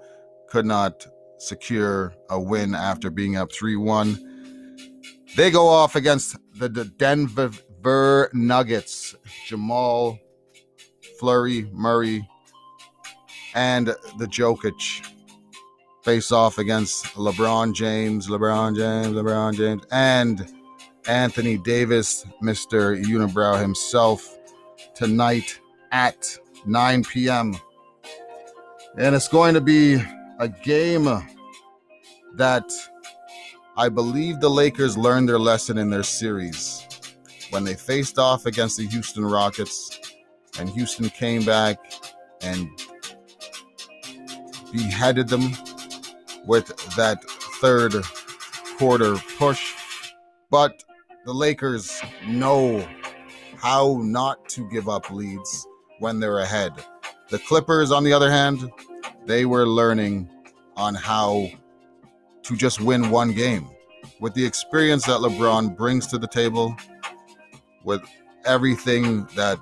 could 0.47 0.65
not 0.65 1.05
secure 1.37 2.13
a 2.29 2.39
win 2.39 2.73
after 2.73 3.09
being 3.09 3.35
up 3.37 3.51
3 3.51 3.75
1 3.75 4.29
they 5.35 5.51
go 5.51 5.67
off 5.67 5.95
against 5.95 6.37
the, 6.55 6.69
Denver 6.69 8.29
Nuggets. 8.33 9.15
Jamal, 9.45 10.19
Flurry, 11.19 11.69
Murray, 11.73 12.27
and 13.53 13.87
the 13.87 14.25
Jokic 14.25 15.05
face 16.03 16.31
off 16.31 16.57
against 16.57 17.05
LeBron 17.15 17.73
James, 17.73 18.27
LeBron 18.27 18.75
James, 18.75 19.15
LeBron 19.15 19.55
James, 19.55 19.83
and 19.91 20.47
Anthony 21.07 21.57
Davis, 21.57 22.25
Mr. 22.41 23.03
Unibrow 23.03 23.59
himself, 23.61 24.37
tonight 24.95 25.59
at 25.91 26.37
9 26.65 27.03
p.m. 27.03 27.55
And 28.97 29.15
it's 29.15 29.27
going 29.27 29.53
to 29.53 29.61
be 29.61 30.01
a 30.39 30.47
game 30.47 31.05
that 32.35 32.71
I 33.75 33.89
believe 33.89 34.39
the 34.39 34.49
Lakers 34.49 34.97
learned 34.97 35.27
their 35.27 35.39
lesson 35.39 35.77
in 35.77 35.89
their 35.89 36.03
series 36.03 36.85
when 37.49 37.63
they 37.63 37.73
faced 37.73 38.19
off 38.19 38.45
against 38.45 38.77
the 38.77 38.87
Houston 38.87 39.25
Rockets, 39.25 39.98
and 40.59 40.69
Houston 40.69 41.09
came 41.09 41.43
back 41.43 41.77
and 42.41 42.69
beheaded 44.71 45.27
them 45.29 45.51
with 46.45 46.67
that 46.95 47.23
third 47.61 47.93
quarter 48.77 49.15
push. 49.37 49.73
But 50.51 50.83
the 51.25 51.33
Lakers 51.33 52.01
know 52.27 52.87
how 53.57 53.99
not 54.03 54.47
to 54.49 54.69
give 54.69 54.89
up 54.89 55.09
leads 55.11 55.67
when 55.99 56.19
they're 56.19 56.39
ahead. 56.39 56.73
The 57.29 57.39
Clippers, 57.39 57.91
on 57.91 58.03
the 58.03 58.13
other 58.13 58.31
hand, 58.31 58.71
they 59.25 59.45
were 59.45 59.67
learning 59.67 60.29
on 60.75 60.95
how 60.95 61.49
to 62.43 62.55
just 62.55 62.81
win 62.81 63.09
one 63.09 63.33
game. 63.33 63.67
With 64.19 64.33
the 64.33 64.45
experience 64.45 65.05
that 65.05 65.19
LeBron 65.19 65.77
brings 65.77 66.07
to 66.07 66.17
the 66.17 66.27
table, 66.27 66.75
with 67.83 68.01
everything 68.45 69.25
that 69.35 69.59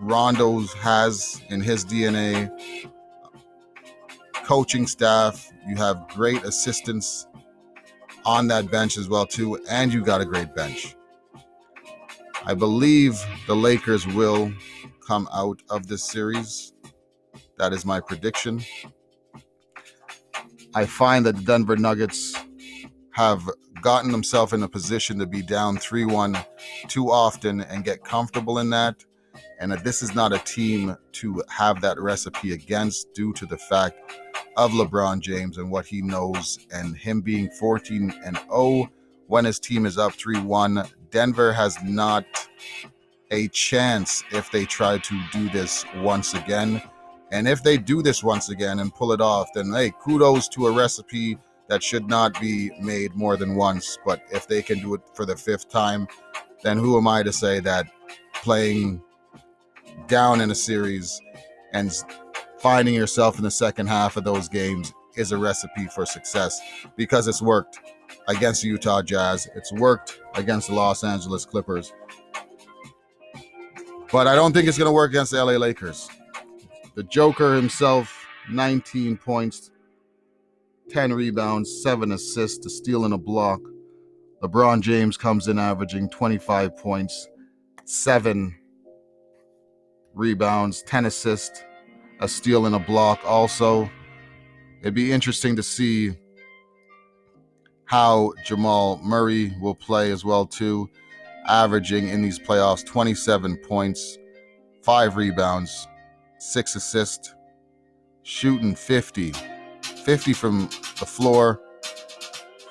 Rondo 0.00 0.60
has 0.78 1.42
in 1.50 1.60
his 1.60 1.84
DNA, 1.84 2.50
coaching 4.44 4.86
staff, 4.86 5.52
you 5.68 5.76
have 5.76 6.08
great 6.08 6.42
assistants 6.42 7.26
on 8.24 8.48
that 8.48 8.70
bench 8.70 8.96
as 8.96 9.08
well 9.08 9.26
too, 9.26 9.62
and 9.68 9.92
you 9.92 10.02
got 10.02 10.20
a 10.20 10.24
great 10.24 10.54
bench. 10.54 10.96
I 12.46 12.54
believe 12.54 13.22
the 13.46 13.54
Lakers 13.54 14.06
will 14.06 14.52
come 15.06 15.28
out 15.34 15.62
of 15.68 15.86
this 15.86 16.02
series. 16.02 16.72
That 17.58 17.74
is 17.74 17.84
my 17.84 18.00
prediction. 18.00 18.62
I 20.74 20.86
find 20.86 21.26
that 21.26 21.36
the 21.36 21.42
Denver 21.42 21.76
Nuggets 21.76 22.34
have 23.12 23.42
gotten 23.82 24.12
themselves 24.12 24.52
in 24.52 24.62
a 24.62 24.68
position 24.68 25.18
to 25.18 25.26
be 25.26 25.42
down 25.42 25.76
3 25.76 26.06
1 26.06 26.38
too 26.88 27.10
often 27.10 27.60
and 27.60 27.84
get 27.84 28.02
comfortable 28.02 28.58
in 28.58 28.70
that. 28.70 29.04
And 29.58 29.72
that 29.72 29.84
this 29.84 30.02
is 30.02 30.14
not 30.14 30.32
a 30.32 30.38
team 30.38 30.96
to 31.12 31.42
have 31.48 31.80
that 31.80 32.00
recipe 32.00 32.52
against 32.52 33.12
due 33.14 33.32
to 33.34 33.46
the 33.46 33.58
fact 33.58 33.98
of 34.56 34.72
LeBron 34.72 35.20
James 35.20 35.58
and 35.58 35.70
what 35.70 35.86
he 35.86 36.02
knows, 36.02 36.66
and 36.72 36.96
him 36.96 37.20
being 37.20 37.50
14 37.50 38.12
and 38.24 38.36
0 38.50 38.90
when 39.26 39.44
his 39.44 39.60
team 39.60 39.86
is 39.86 39.98
up 39.98 40.12
3 40.12 40.40
1. 40.40 40.84
Denver 41.10 41.52
has 41.52 41.76
not 41.82 42.24
a 43.30 43.48
chance 43.48 44.22
if 44.32 44.50
they 44.50 44.64
try 44.64 44.98
to 44.98 45.20
do 45.32 45.48
this 45.50 45.84
once 45.96 46.34
again. 46.34 46.82
And 47.32 47.46
if 47.46 47.62
they 47.62 47.78
do 47.78 48.02
this 48.02 48.24
once 48.24 48.48
again 48.48 48.80
and 48.80 48.94
pull 48.94 49.12
it 49.12 49.20
off, 49.20 49.48
then 49.54 49.72
hey, 49.72 49.92
kudos 50.00 50.48
to 50.48 50.66
a 50.66 50.72
recipe 50.72 51.38
that 51.68 51.82
should 51.82 52.08
not 52.08 52.38
be 52.40 52.70
made 52.80 53.14
more 53.14 53.36
than 53.36 53.54
once. 53.54 53.96
But 54.04 54.22
if 54.32 54.48
they 54.48 54.62
can 54.62 54.80
do 54.80 54.94
it 54.94 55.02
for 55.14 55.24
the 55.24 55.36
fifth 55.36 55.68
time, 55.68 56.08
then 56.64 56.76
who 56.76 56.98
am 56.98 57.06
I 57.06 57.22
to 57.22 57.32
say 57.32 57.60
that 57.60 57.86
playing 58.34 59.00
down 60.06 60.40
in 60.40 60.50
a 60.50 60.54
series 60.54 61.20
and 61.72 61.92
finding 62.58 62.94
yourself 62.94 63.38
in 63.38 63.44
the 63.44 63.50
second 63.50 63.86
half 63.86 64.16
of 64.16 64.24
those 64.24 64.48
games 64.48 64.92
is 65.16 65.32
a 65.32 65.38
recipe 65.38 65.86
for 65.86 66.06
success 66.06 66.60
because 66.96 67.26
it's 67.28 67.42
worked 67.42 67.80
against 68.28 68.62
the 68.62 68.68
Utah 68.68 69.02
Jazz, 69.02 69.48
it's 69.54 69.72
worked 69.72 70.20
against 70.34 70.68
the 70.68 70.74
Los 70.74 71.04
Angeles 71.04 71.44
Clippers. 71.44 71.92
But 74.12 74.26
I 74.26 74.34
don't 74.34 74.52
think 74.52 74.68
it's 74.68 74.78
going 74.78 74.88
to 74.88 74.92
work 74.92 75.10
against 75.10 75.32
the 75.32 75.44
LA 75.44 75.52
Lakers. 75.52 76.08
The 76.94 77.04
Joker 77.04 77.54
himself, 77.54 78.26
19 78.50 79.16
points, 79.16 79.70
10 80.90 81.12
rebounds, 81.12 81.82
7 81.82 82.12
assists, 82.12 82.66
a 82.66 82.70
steal 82.70 83.04
and 83.04 83.14
a 83.14 83.18
block. 83.18 83.60
LeBron 84.42 84.80
James 84.80 85.16
comes 85.16 85.46
in 85.48 85.58
averaging 85.58 86.10
25 86.10 86.76
points, 86.76 87.28
7 87.84 88.59
rebounds, 90.14 90.82
10 90.82 91.06
assists, 91.06 91.62
a 92.20 92.28
steal 92.28 92.66
and 92.66 92.74
a 92.74 92.78
block. 92.78 93.20
Also, 93.24 93.90
it'd 94.80 94.94
be 94.94 95.12
interesting 95.12 95.56
to 95.56 95.62
see 95.62 96.12
how 97.84 98.32
Jamal 98.44 99.00
Murray 99.02 99.56
will 99.60 99.74
play 99.74 100.12
as 100.12 100.24
well 100.24 100.46
too, 100.46 100.88
averaging 101.46 102.08
in 102.08 102.22
these 102.22 102.38
playoffs 102.38 102.84
27 102.84 103.56
points, 103.58 104.18
5 104.82 105.16
rebounds, 105.16 105.88
6 106.38 106.76
assists, 106.76 107.34
shooting 108.22 108.74
50 108.74 109.32
50 110.00 110.32
from 110.32 110.68
the 110.98 111.06
floor, 111.06 111.60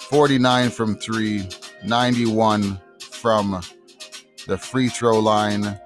49 0.02 0.70
from 0.72 0.96
three, 0.98 1.48
91 1.86 2.80
from 3.00 3.62
the 4.48 4.58
free 4.58 4.90
throw 4.90 5.20
line. 5.20 5.80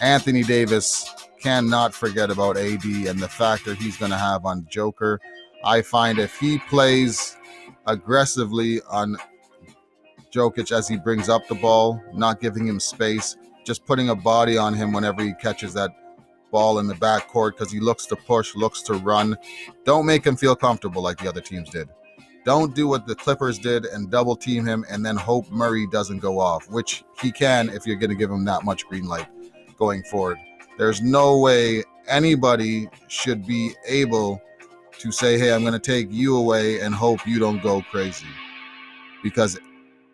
Anthony 0.00 0.42
Davis 0.42 1.14
cannot 1.40 1.94
forget 1.94 2.30
about 2.30 2.56
AD 2.56 2.84
and 2.84 3.20
the 3.20 3.28
factor 3.28 3.74
he's 3.74 3.96
going 3.96 4.10
to 4.10 4.16
have 4.16 4.44
on 4.44 4.66
Joker. 4.68 5.20
I 5.62 5.82
find 5.82 6.18
if 6.18 6.38
he 6.38 6.58
plays 6.58 7.36
aggressively 7.86 8.80
on 8.90 9.16
Jokic 10.32 10.72
as 10.72 10.88
he 10.88 10.96
brings 10.96 11.28
up 11.28 11.46
the 11.46 11.54
ball, 11.54 12.02
not 12.12 12.40
giving 12.40 12.66
him 12.66 12.80
space, 12.80 13.36
just 13.64 13.86
putting 13.86 14.08
a 14.08 14.14
body 14.14 14.58
on 14.58 14.74
him 14.74 14.92
whenever 14.92 15.22
he 15.22 15.32
catches 15.34 15.72
that 15.74 15.90
ball 16.50 16.78
in 16.80 16.86
the 16.86 16.94
backcourt 16.94 17.52
because 17.52 17.70
he 17.70 17.80
looks 17.80 18.06
to 18.06 18.16
push, 18.16 18.54
looks 18.56 18.82
to 18.82 18.94
run. 18.94 19.36
Don't 19.84 20.06
make 20.06 20.24
him 20.24 20.36
feel 20.36 20.56
comfortable 20.56 21.02
like 21.02 21.18
the 21.18 21.28
other 21.28 21.40
teams 21.40 21.70
did. 21.70 21.88
Don't 22.44 22.74
do 22.74 22.88
what 22.88 23.06
the 23.06 23.14
Clippers 23.14 23.58
did 23.58 23.86
and 23.86 24.10
double 24.10 24.36
team 24.36 24.66
him 24.66 24.84
and 24.90 25.06
then 25.06 25.16
hope 25.16 25.50
Murray 25.50 25.86
doesn't 25.86 26.18
go 26.18 26.38
off, 26.38 26.68
which 26.68 27.04
he 27.22 27.30
can 27.30 27.70
if 27.70 27.86
you're 27.86 27.96
going 27.96 28.10
to 28.10 28.16
give 28.16 28.30
him 28.30 28.44
that 28.44 28.64
much 28.64 28.86
green 28.86 29.06
light 29.06 29.26
going 29.76 30.02
forward. 30.04 30.38
There's 30.78 31.02
no 31.02 31.38
way 31.38 31.84
anybody 32.08 32.88
should 33.08 33.46
be 33.46 33.72
able 33.86 34.40
to 34.98 35.12
say, 35.12 35.38
hey, 35.38 35.52
I'm 35.52 35.62
going 35.62 35.72
to 35.72 35.78
take 35.78 36.08
you 36.10 36.36
away 36.36 36.80
and 36.80 36.94
hope 36.94 37.26
you 37.26 37.38
don't 37.38 37.62
go 37.62 37.82
crazy. 37.82 38.26
Because 39.22 39.58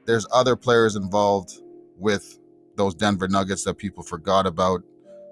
there's 0.07 0.27
other 0.33 0.57
players 0.57 0.97
involved 0.97 1.63
with 1.97 2.39
those 2.77 2.95
Denver 2.95 3.29
Nuggets 3.29 3.65
that 3.65 3.75
people 3.75 4.03
forgot 4.03 4.47
about. 4.47 4.83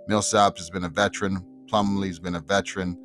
Millsap 0.07 0.59
has 0.59 0.71
been 0.71 0.85
a 0.85 0.89
veteran. 0.89 1.45
Plumlee's 1.67 2.19
been 2.19 2.37
a 2.37 2.41
veteran. 2.41 2.99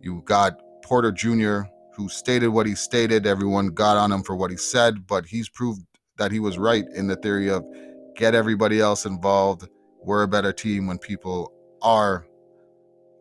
You 0.00 0.22
got 0.24 0.60
Porter 0.82 1.12
Jr., 1.12 1.62
who 1.94 2.08
stated 2.08 2.48
what 2.48 2.66
he 2.66 2.74
stated. 2.74 3.26
Everyone 3.26 3.68
got 3.68 3.96
on 3.96 4.12
him 4.12 4.22
for 4.22 4.36
what 4.36 4.50
he 4.50 4.56
said, 4.56 5.06
but 5.06 5.24
he's 5.26 5.48
proved 5.48 5.82
that 6.18 6.30
he 6.30 6.40
was 6.40 6.58
right 6.58 6.84
in 6.94 7.06
the 7.06 7.16
theory 7.16 7.48
of 7.48 7.64
get 8.14 8.34
everybody 8.34 8.80
else 8.80 9.06
involved. 9.06 9.68
We're 10.06 10.22
a 10.22 10.28
better 10.28 10.52
team 10.52 10.86
when 10.86 10.98
people 10.98 11.52
are 11.82 12.28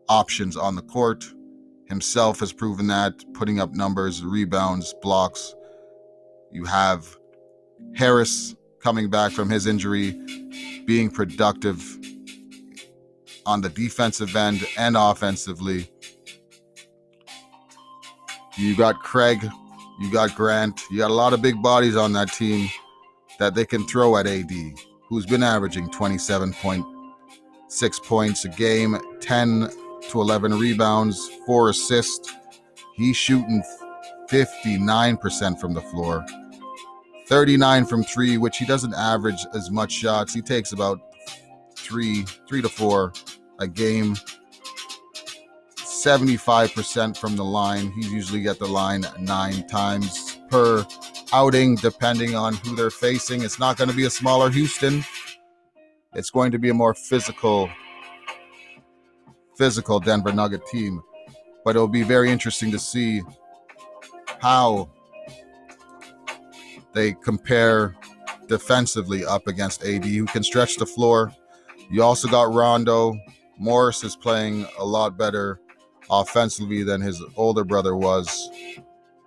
options 0.07 0.55
on 0.55 0.75
the 0.75 0.83
court. 0.83 1.25
Himself 1.87 2.41
has 2.41 2.53
proven 2.53 2.85
that, 2.87 3.13
putting 3.33 3.59
up 3.59 3.73
numbers, 3.73 4.23
rebounds, 4.23 4.93
blocks. 5.01 5.55
You 6.51 6.63
have 6.65 7.17
Harris 7.95 8.55
coming 8.79 9.09
back 9.09 9.31
from 9.31 9.49
his 9.49 9.65
injury, 9.65 10.11
being 10.85 11.09
productive 11.09 11.83
on 13.47 13.61
the 13.61 13.69
defensive 13.69 14.35
end 14.35 14.63
and 14.77 14.95
offensively. 14.95 15.89
You 18.59 18.75
got 18.75 19.01
Craig, 19.01 19.43
you 19.99 20.11
got 20.11 20.35
Grant, 20.35 20.79
you 20.91 20.99
got 20.99 21.09
a 21.09 21.15
lot 21.15 21.33
of 21.33 21.41
big 21.41 21.59
bodies 21.63 21.95
on 21.95 22.13
that 22.13 22.31
team 22.31 22.69
that 23.39 23.55
they 23.55 23.65
can 23.65 23.87
throw 23.87 24.17
at 24.17 24.27
AD, 24.27 24.51
who's 25.15 25.25
been 25.25 25.43
averaging 25.43 25.87
27.6 25.91 28.03
points 28.03 28.43
a 28.43 28.49
game, 28.49 28.97
10 29.21 29.69
to 30.09 30.19
11 30.19 30.59
rebounds, 30.59 31.29
four 31.45 31.69
assists. 31.69 32.33
He's 32.97 33.15
shooting 33.15 33.63
59% 34.29 35.57
from 35.57 35.73
the 35.73 35.79
floor, 35.79 36.25
39 37.27 37.85
from 37.85 38.03
three, 38.03 38.37
which 38.37 38.57
he 38.57 38.65
doesn't 38.65 38.93
average 38.93 39.39
as 39.53 39.71
much 39.71 39.93
shots. 39.93 40.33
He 40.33 40.41
takes 40.41 40.73
about 40.73 40.99
three, 41.75 42.23
three 42.49 42.61
to 42.61 42.67
four 42.67 43.13
a 43.59 43.69
game. 43.69 44.17
75% 45.77 47.15
from 47.15 47.37
the 47.37 47.45
line. 47.45 47.89
He's 47.93 48.11
usually 48.11 48.49
at 48.49 48.59
the 48.59 48.67
line 48.67 49.05
nine 49.21 49.65
times 49.67 50.39
per 50.49 50.85
outing, 51.35 51.75
depending 51.75 52.33
on 52.33 52.53
who 52.53 52.77
they're 52.77 52.89
facing. 52.89 53.43
It's 53.43 53.59
not 53.59 53.75
going 53.75 53.89
to 53.89 53.95
be 53.95 54.05
a 54.05 54.09
smaller 54.09 54.49
Houston. 54.49 55.03
It's 56.13 56.29
going 56.29 56.49
to 56.51 56.57
be 56.57 56.69
a 56.69 56.73
more 56.73 56.93
physical, 56.93 57.69
physical 59.57 59.99
Denver 59.99 60.31
Nugget 60.31 60.65
team. 60.67 61.03
But 61.65 61.75
it'll 61.75 61.89
be 61.89 62.03
very 62.03 62.31
interesting 62.31 62.71
to 62.71 62.79
see 62.79 63.21
how 64.39 64.89
they 66.93 67.11
compare 67.11 67.97
defensively 68.47 69.25
up 69.25 69.45
against 69.47 69.83
AD, 69.83 70.05
who 70.05 70.25
can 70.27 70.41
stretch 70.41 70.77
the 70.77 70.85
floor. 70.85 71.33
You 71.91 72.01
also 72.01 72.29
got 72.29 72.53
Rondo. 72.53 73.13
Morris 73.57 74.05
is 74.05 74.15
playing 74.15 74.65
a 74.79 74.85
lot 74.85 75.17
better 75.17 75.59
offensively 76.09 76.83
than 76.83 77.01
his 77.01 77.21
older 77.35 77.65
brother 77.65 77.97
was 77.97 78.49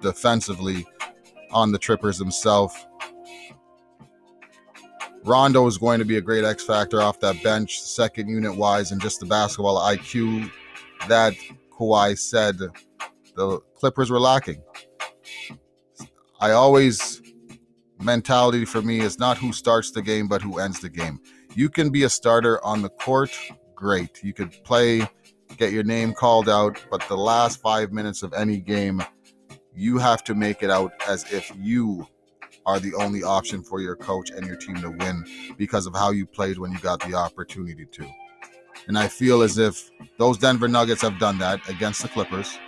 defensively 0.01 0.87
on 1.51 1.73
the 1.73 1.79
Trippers 1.79 2.19
himself. 2.19 2.87
Rondo 5.25 5.67
is 5.67 5.79
going 5.79 5.99
to 5.99 6.05
be 6.05 6.17
a 6.17 6.21
great 6.21 6.45
X 6.45 6.65
factor 6.65 7.03
off 7.03 7.21
that 7.21 7.43
bench, 7.43 7.81
second 7.81 8.29
unit 8.29 8.57
wise, 8.57 8.93
and 8.93 9.01
just 9.01 9.21
the 9.21 9.27
basketball 9.27 9.79
IQ 9.81 10.51
that 11.09 11.35
Kawhi 11.71 12.19
said 12.19 12.59
the 13.37 13.61
Clippers 13.75 14.11
were 14.11 14.21
lacking. 14.21 14.63
I 16.41 16.53
always 16.53 17.21
mentality 18.01 18.65
for 18.65 18.81
me 18.81 19.01
is 19.01 19.19
not 19.19 19.39
who 19.39 19.53
starts 19.53 19.91
the 19.91 20.03
game, 20.03 20.29
but 20.29 20.43
who 20.43 20.59
ends 20.59 20.81
the 20.81 20.89
game. 20.89 21.21
You 21.55 21.69
can 21.69 21.91
be 21.91 22.05
a 22.05 22.09
starter 22.09 22.65
on 22.65 22.83
the 22.83 22.89
court, 22.89 23.31
great. 23.75 24.23
You 24.23 24.33
could 24.33 24.53
play, 24.65 25.09
get 25.57 25.73
your 25.73 25.83
name 25.83 26.13
called 26.13 26.49
out, 26.49 26.83
but 26.91 27.03
the 27.09 27.17
last 27.17 27.61
five 27.61 27.93
minutes 27.93 28.23
of 28.23 28.33
any 28.35 28.59
game, 28.59 29.03
you 29.79 29.97
have 29.97 30.25
to 30.25 30.35
make 30.35 30.65
it 30.65 30.71
out 30.71 30.93
as 31.09 31.25
if 31.33 31.53
you 31.57 32.05
are 32.67 32.81
the 32.81 32.93
only 32.95 33.23
option 33.23 33.63
for 33.63 33.81
your 33.81 33.95
coach 33.95 34.29
and 34.31 34.45
your 34.45 34.57
team 34.57 34.75
to 34.81 34.91
win 34.91 35.25
because 35.57 35.87
of 35.87 35.95
how 35.95 36.11
you 36.11 36.27
played 36.27 36.59
when 36.59 36.73
you 36.73 36.79
got 36.81 36.99
the 37.01 37.15
opportunity 37.15 37.87
to. 37.87 38.05
And 38.89 38.99
I 38.99 39.07
feel 39.07 39.41
as 39.41 39.57
if 39.57 39.89
those 40.19 40.37
Denver 40.37 40.67
Nuggets 40.67 41.03
have 41.03 41.21
done 41.21 41.39
that 41.39 41.67
against 41.69 42.03
the 42.03 42.09
Clippers. 42.09 42.59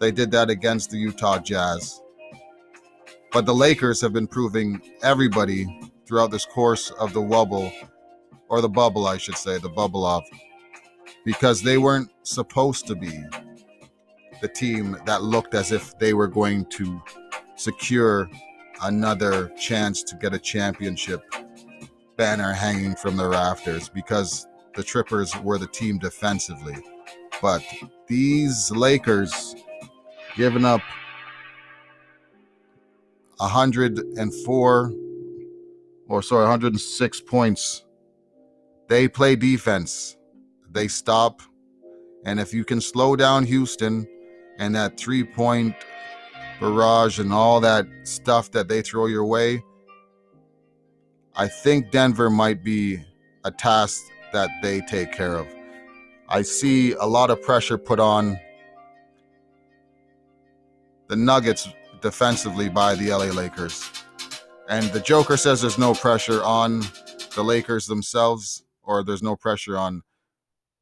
They 0.00 0.10
did 0.10 0.32
that 0.32 0.50
against 0.50 0.90
the 0.90 0.96
Utah 0.96 1.38
Jazz. 1.38 2.02
But 3.30 3.46
the 3.46 3.54
Lakers 3.54 4.00
have 4.00 4.12
been 4.12 4.26
proving 4.26 4.82
everybody 5.04 5.66
throughout 6.06 6.32
this 6.32 6.44
course 6.44 6.90
of 6.90 7.12
the 7.12 7.20
wobble, 7.20 7.70
or 8.48 8.60
the 8.60 8.68
bubble, 8.68 9.06
I 9.06 9.16
should 9.16 9.36
say, 9.36 9.58
the 9.58 9.68
bubble 9.68 10.04
of, 10.04 10.24
because 11.24 11.62
they 11.62 11.78
weren't 11.78 12.10
supposed 12.24 12.88
to 12.88 12.96
be 12.96 13.22
the 14.40 14.48
team 14.48 14.96
that 15.06 15.22
looked 15.22 15.54
as 15.54 15.72
if 15.72 15.98
they 15.98 16.14
were 16.14 16.28
going 16.28 16.64
to 16.66 17.02
secure 17.56 18.28
another 18.82 19.48
chance 19.50 20.02
to 20.02 20.16
get 20.16 20.32
a 20.34 20.38
championship 20.38 21.22
banner 22.16 22.52
hanging 22.52 22.94
from 22.94 23.16
the 23.16 23.28
rafters 23.28 23.88
because 23.88 24.46
the 24.74 24.82
Trippers 24.82 25.36
were 25.42 25.58
the 25.58 25.66
team 25.66 25.98
defensively. 25.98 26.76
But 27.42 27.62
these 28.06 28.70
Lakers 28.70 29.54
giving 30.36 30.64
up 30.64 30.82
104 33.38 34.92
or 36.08 36.22
sorry 36.22 36.42
106 36.42 37.20
points. 37.22 37.84
They 38.88 39.08
play 39.08 39.36
defense. 39.36 40.16
They 40.70 40.88
stop. 40.88 41.40
And 42.24 42.38
if 42.38 42.52
you 42.52 42.64
can 42.64 42.80
slow 42.80 43.16
down 43.16 43.44
Houston 43.46 44.06
and 44.60 44.74
that 44.76 44.96
three 44.96 45.24
point 45.24 45.74
barrage 46.60 47.18
and 47.18 47.32
all 47.32 47.60
that 47.60 47.86
stuff 48.04 48.52
that 48.52 48.68
they 48.68 48.82
throw 48.82 49.06
your 49.06 49.24
way 49.24 49.60
I 51.34 51.48
think 51.48 51.90
Denver 51.90 52.30
might 52.30 52.62
be 52.62 53.02
a 53.44 53.50
task 53.50 54.02
that 54.32 54.50
they 54.62 54.80
take 54.82 55.10
care 55.10 55.34
of 55.34 55.48
I 56.28 56.42
see 56.42 56.92
a 56.92 57.06
lot 57.06 57.30
of 57.30 57.42
pressure 57.42 57.76
put 57.76 57.98
on 57.98 58.38
the 61.08 61.16
Nuggets 61.16 61.68
defensively 62.00 62.68
by 62.68 62.94
the 62.94 63.10
LA 63.10 63.26
Lakers. 63.26 63.90
And 64.68 64.86
the 64.92 65.00
Joker 65.00 65.36
says 65.36 65.60
there's 65.60 65.76
no 65.76 65.92
pressure 65.92 66.40
on 66.44 66.82
the 67.34 67.42
Lakers 67.42 67.86
themselves, 67.88 68.62
or 68.84 69.02
there's 69.02 69.24
no 69.24 69.34
pressure 69.34 69.76
on 69.76 70.02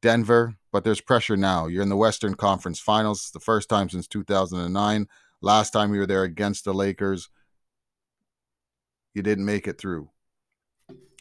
Denver, 0.03 0.55
but 0.71 0.83
there's 0.83 1.01
pressure 1.01 1.37
now. 1.37 1.67
You're 1.67 1.83
in 1.83 1.89
the 1.89 1.95
Western 1.95 2.35
Conference 2.35 2.79
Finals, 2.79 3.31
the 3.31 3.39
first 3.39 3.69
time 3.69 3.89
since 3.89 4.07
2009. 4.07 5.07
Last 5.41 5.71
time 5.71 5.93
you 5.93 5.99
were 5.99 6.05
there 6.05 6.23
against 6.23 6.65
the 6.65 6.73
Lakers, 6.73 7.29
you 9.13 9.21
didn't 9.21 9.45
make 9.45 9.67
it 9.67 9.77
through. 9.77 10.09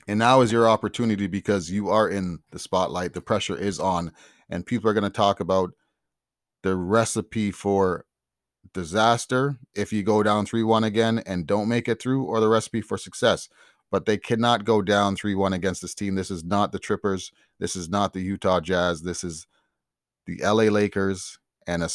And 0.06 0.18
now 0.18 0.40
is 0.40 0.52
your 0.52 0.68
opportunity 0.68 1.26
because 1.26 1.70
you 1.70 1.88
are 1.88 2.08
in 2.08 2.40
the 2.50 2.58
spotlight. 2.58 3.12
The 3.12 3.20
pressure 3.20 3.56
is 3.56 3.78
on, 3.78 4.12
and 4.48 4.66
people 4.66 4.88
are 4.90 4.94
going 4.94 5.04
to 5.04 5.11
talk 5.11 5.38
about 5.38 5.72
the 6.62 6.74
recipe 6.74 7.50
for 7.50 8.06
disaster 8.72 9.58
if 9.74 9.92
you 9.92 10.02
go 10.02 10.22
down 10.22 10.46
3 10.46 10.62
1 10.62 10.84
again 10.84 11.22
and 11.26 11.46
don't 11.46 11.68
make 11.68 11.88
it 11.88 12.00
through, 12.00 12.24
or 12.24 12.40
the 12.40 12.48
recipe 12.48 12.80
for 12.80 12.98
success. 12.98 13.48
But 13.90 14.07
they 14.07 14.18
cannot 14.18 14.64
go 14.64 14.83
down 14.83 15.16
3 15.16 15.35
1 15.35 15.53
against 15.53 15.83
this 15.83 15.94
team. 15.94 16.14
This 16.14 16.31
is 16.31 16.44
not 16.44 16.72
the 16.72 16.79
Trippers. 16.79 17.33
This 17.59 17.74
is 17.74 17.88
not 17.88 18.12
the 18.12 18.20
Utah 18.20 18.61
Jazz. 18.61 19.03
This 19.03 19.24
is 19.24 19.46
the 20.27 20.38
LA 20.42 20.64
Lakers 20.64 21.38
and 21.66 21.83
a 21.83 21.88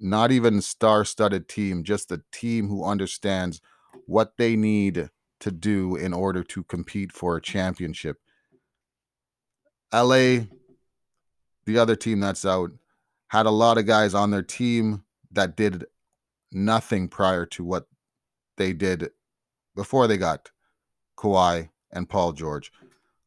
not 0.00 0.32
even 0.32 0.62
star 0.62 1.04
studded 1.04 1.46
team, 1.46 1.84
just 1.84 2.10
a 2.10 2.22
team 2.32 2.68
who 2.68 2.84
understands 2.84 3.60
what 4.06 4.36
they 4.38 4.56
need 4.56 5.10
to 5.40 5.50
do 5.50 5.96
in 5.96 6.12
order 6.12 6.42
to 6.42 6.64
compete 6.64 7.12
for 7.12 7.36
a 7.36 7.42
championship. 7.42 8.18
LA, 9.92 10.46
the 11.66 11.78
other 11.78 11.96
team 11.96 12.20
that's 12.20 12.44
out, 12.44 12.70
had 13.28 13.46
a 13.46 13.50
lot 13.50 13.78
of 13.78 13.86
guys 13.86 14.14
on 14.14 14.30
their 14.30 14.42
team 14.42 15.04
that 15.30 15.56
did 15.56 15.84
nothing 16.50 17.08
prior 17.08 17.46
to 17.46 17.64
what 17.64 17.86
they 18.56 18.72
did 18.72 19.10
before 19.76 20.06
they 20.06 20.16
got 20.16 20.50
Kawhi 21.20 21.68
and 21.92 22.08
Paul 22.08 22.32
George. 22.32 22.72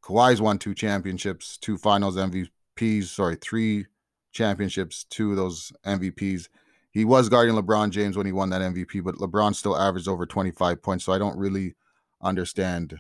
Kawhi's 0.04 0.42
won 0.42 0.58
two 0.58 0.74
championships, 0.74 1.58
two 1.58 1.78
finals 1.78 2.18
MVPs, 2.18 3.06
sorry, 3.06 3.36
three 3.36 3.86
championships, 4.32 5.06
two 5.10 5.32
of 5.32 5.38
those 5.38 5.72
MVPs. 5.86 6.50
He 6.92 7.06
was 7.06 7.30
guarding 7.30 7.56
LeBron 7.56 7.92
James 7.92 8.18
when 8.18 8.26
he 8.26 8.32
won 8.32 8.50
that 8.50 8.62
MVP, 8.62 9.04
but 9.04 9.16
LeBron 9.16 9.56
still 9.56 9.78
averaged 9.78 10.08
over 10.08 10.26
25 10.26 10.82
points. 10.82 11.06
So 11.06 11.14
I 11.14 11.18
don't 11.18 11.38
really 11.38 11.76
understand. 12.22 13.00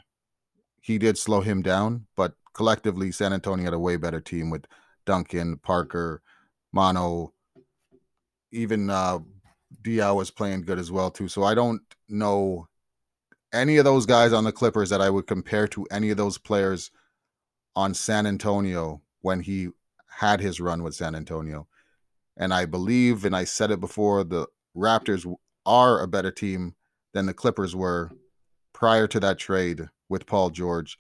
He 0.81 0.97
did 0.97 1.17
slow 1.17 1.41
him 1.41 1.61
down, 1.61 2.05
but 2.15 2.33
collectively, 2.53 3.11
San 3.11 3.33
Antonio 3.33 3.65
had 3.65 3.73
a 3.73 3.79
way 3.79 3.97
better 3.97 4.21
team 4.21 4.49
with 4.49 4.65
Duncan, 5.05 5.57
Parker, 5.57 6.21
Manu, 6.71 7.29
even 8.51 8.89
uh, 8.89 9.19
Diaw 9.81 10.15
was 10.15 10.31
playing 10.31 10.61
good 10.61 10.79
as 10.79 10.91
well 10.91 11.11
too. 11.11 11.27
So 11.27 11.43
I 11.43 11.55
don't 11.55 11.81
know 12.07 12.67
any 13.53 13.77
of 13.77 13.85
those 13.85 14.05
guys 14.05 14.33
on 14.33 14.43
the 14.43 14.51
Clippers 14.51 14.89
that 14.89 15.01
I 15.01 15.09
would 15.09 15.27
compare 15.27 15.67
to 15.69 15.85
any 15.91 16.09
of 16.09 16.17
those 16.17 16.37
players 16.37 16.91
on 17.75 17.93
San 17.93 18.25
Antonio 18.25 19.01
when 19.21 19.41
he 19.41 19.69
had 20.19 20.41
his 20.41 20.59
run 20.59 20.83
with 20.83 20.95
San 20.95 21.15
Antonio. 21.15 21.67
And 22.35 22.53
I 22.53 22.65
believe, 22.65 23.25
and 23.25 23.35
I 23.35 23.43
said 23.43 23.71
it 23.71 23.79
before, 23.79 24.23
the 24.23 24.47
Raptors 24.75 25.31
are 25.65 26.01
a 26.01 26.07
better 26.07 26.31
team 26.31 26.75
than 27.13 27.27
the 27.27 27.33
Clippers 27.33 27.75
were 27.75 28.11
prior 28.73 29.07
to 29.07 29.19
that 29.19 29.37
trade 29.37 29.87
with 30.09 30.25
Paul 30.25 30.49
George 30.49 30.97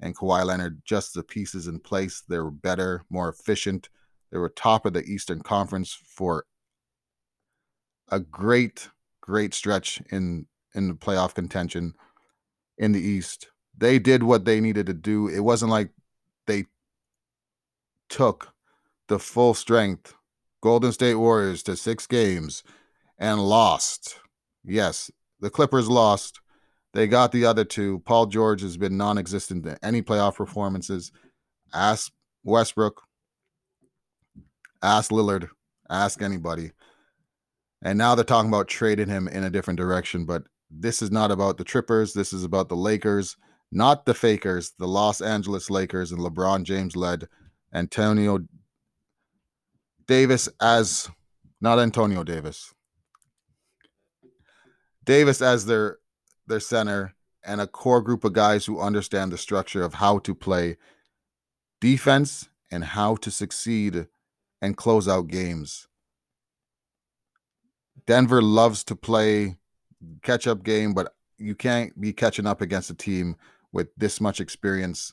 and 0.00 0.16
Kawhi 0.16 0.44
Leonard. 0.44 0.82
Just 0.84 1.14
the 1.14 1.24
pieces 1.24 1.66
in 1.66 1.80
place, 1.80 2.22
they 2.28 2.38
were 2.38 2.52
better, 2.52 3.04
more 3.10 3.28
efficient. 3.28 3.88
They 4.30 4.38
were 4.38 4.48
top 4.48 4.86
of 4.86 4.92
the 4.92 5.04
Eastern 5.04 5.42
Conference 5.42 5.92
for 5.92 6.46
a 8.08 8.20
great, 8.20 8.90
great 9.20 9.54
stretch 9.54 10.00
in 10.10 10.46
in 10.76 10.88
the 10.88 10.94
playoff 10.94 11.34
contention 11.34 11.94
in 12.78 12.92
the 12.92 13.00
East. 13.00 13.48
They 13.76 13.98
did 13.98 14.22
what 14.22 14.44
they 14.44 14.60
needed 14.60 14.86
to 14.86 14.94
do. 14.94 15.28
It 15.28 15.40
wasn't 15.40 15.70
like 15.70 15.90
they 16.46 16.64
took 18.08 18.52
the 19.08 19.18
full 19.18 19.54
strength 19.54 20.14
Golden 20.60 20.92
State 20.92 21.14
Warriors 21.14 21.62
to 21.64 21.76
six 21.76 22.06
games 22.06 22.62
and 23.18 23.40
lost. 23.40 24.18
Yes, 24.64 25.10
the 25.40 25.50
Clippers 25.50 25.88
lost. 25.88 26.40
They 26.92 27.06
got 27.06 27.30
the 27.30 27.44
other 27.44 27.64
two. 27.64 28.00
Paul 28.00 28.26
George 28.26 28.62
has 28.62 28.76
been 28.76 28.96
non 28.96 29.18
existent 29.18 29.66
in 29.66 29.76
any 29.82 30.02
playoff 30.02 30.36
performances. 30.36 31.12
Ask 31.74 32.10
Westbrook, 32.42 33.02
ask 34.82 35.10
Lillard, 35.10 35.48
ask 35.90 36.22
anybody. 36.22 36.72
And 37.82 37.98
now 37.98 38.14
they're 38.14 38.24
talking 38.24 38.48
about 38.48 38.68
trading 38.68 39.08
him 39.08 39.28
in 39.28 39.44
a 39.44 39.50
different 39.50 39.78
direction. 39.78 40.24
But 40.24 40.44
this 40.70 41.02
is 41.02 41.10
not 41.10 41.30
about 41.30 41.58
the 41.58 41.64
Trippers. 41.64 42.12
This 42.12 42.32
is 42.32 42.44
about 42.44 42.68
the 42.68 42.76
Lakers, 42.76 43.36
not 43.70 44.06
the 44.06 44.14
Fakers, 44.14 44.72
the 44.78 44.88
Los 44.88 45.20
Angeles 45.20 45.70
Lakers 45.70 46.12
and 46.12 46.20
LeBron 46.20 46.64
James 46.64 46.96
led 46.96 47.28
Antonio 47.72 48.40
Davis 50.06 50.48
as 50.60 51.10
not 51.60 51.78
Antonio 51.78 52.22
Davis. 52.22 52.72
Davis 55.04 55.40
as 55.40 55.66
their 55.66 55.98
their 56.46 56.60
center 56.60 57.14
and 57.44 57.60
a 57.60 57.66
core 57.66 58.02
group 58.02 58.24
of 58.24 58.32
guys 58.32 58.66
who 58.66 58.80
understand 58.80 59.32
the 59.32 59.38
structure 59.38 59.82
of 59.82 59.94
how 59.94 60.18
to 60.18 60.34
play 60.34 60.76
defense 61.80 62.48
and 62.70 62.84
how 62.84 63.14
to 63.16 63.30
succeed 63.30 64.06
and 64.60 64.76
close 64.76 65.06
out 65.06 65.28
games. 65.28 65.86
Denver 68.06 68.42
loves 68.42 68.84
to 68.84 68.96
play 68.96 69.56
catch 70.22 70.46
up 70.46 70.62
game, 70.62 70.94
but 70.94 71.14
you 71.38 71.54
can't 71.54 71.98
be 72.00 72.12
catching 72.12 72.46
up 72.46 72.60
against 72.60 72.90
a 72.90 72.94
team 72.94 73.36
with 73.72 73.88
this 73.96 74.20
much 74.20 74.40
experience 74.40 75.12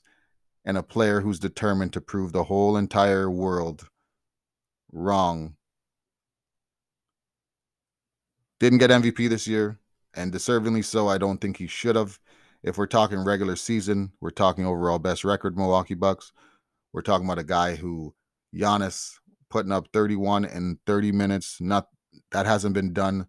and 0.66 0.78
a 0.78 0.84
player 0.84 1.22
who's 1.22 1.40
determined 1.40 1.94
to 1.94 2.02
prove 2.02 2.32
the 2.32 2.46
whole 2.46 2.78
entire 2.78 3.30
world 3.30 3.88
wrong. 4.92 5.56
Didn't 8.60 8.80
get 8.80 8.92
MVP 8.92 9.28
this 9.30 9.48
year, 9.48 9.80
and 10.14 10.32
deservingly 10.32 10.86
so. 10.86 11.10
I 11.10 11.18
don't 11.18 11.42
think 11.42 11.58
he 11.58 11.68
should 11.68 11.96
have. 11.96 12.20
If 12.62 12.78
we're 12.78 12.88
talking 12.88 13.26
regular 13.26 13.58
season, 13.58 14.14
we're 14.22 14.30
talking 14.30 14.66
overall 14.66 15.00
best 15.00 15.26
record, 15.26 15.58
Milwaukee 15.58 15.96
Bucks. 15.96 16.32
We're 16.94 17.02
talking 17.02 17.26
about 17.26 17.40
a 17.40 17.44
guy 17.44 17.76
who 17.76 18.14
Giannis 18.56 19.16
putting 19.50 19.74
up 19.74 19.90
31 19.92 20.46
in 20.46 20.80
30 20.86 21.12
minutes. 21.12 21.60
Not 21.60 21.90
that 22.32 22.46
hasn't 22.46 22.74
been 22.74 22.94
done 22.94 23.28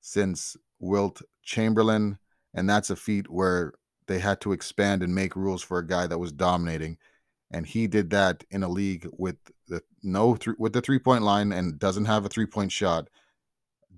since 0.00 0.56
Wilt 0.82 1.22
Chamberlain, 1.42 2.18
and 2.52 2.68
that's 2.68 2.90
a 2.90 2.96
feat 2.96 3.30
where 3.30 3.72
they 4.08 4.18
had 4.18 4.40
to 4.42 4.52
expand 4.52 5.02
and 5.02 5.14
make 5.14 5.36
rules 5.36 5.62
for 5.62 5.78
a 5.78 5.86
guy 5.86 6.06
that 6.06 6.18
was 6.18 6.32
dominating, 6.32 6.98
and 7.50 7.66
he 7.66 7.86
did 7.86 8.10
that 8.10 8.44
in 8.50 8.62
a 8.62 8.68
league 8.68 9.08
with 9.12 9.36
the 9.68 9.82
no 10.02 10.34
th- 10.34 10.56
with 10.58 10.72
the 10.72 10.80
three 10.80 10.98
point 10.98 11.22
line 11.22 11.52
and 11.52 11.78
doesn't 11.78 12.06
have 12.06 12.26
a 12.26 12.28
three 12.28 12.46
point 12.46 12.72
shot. 12.72 13.08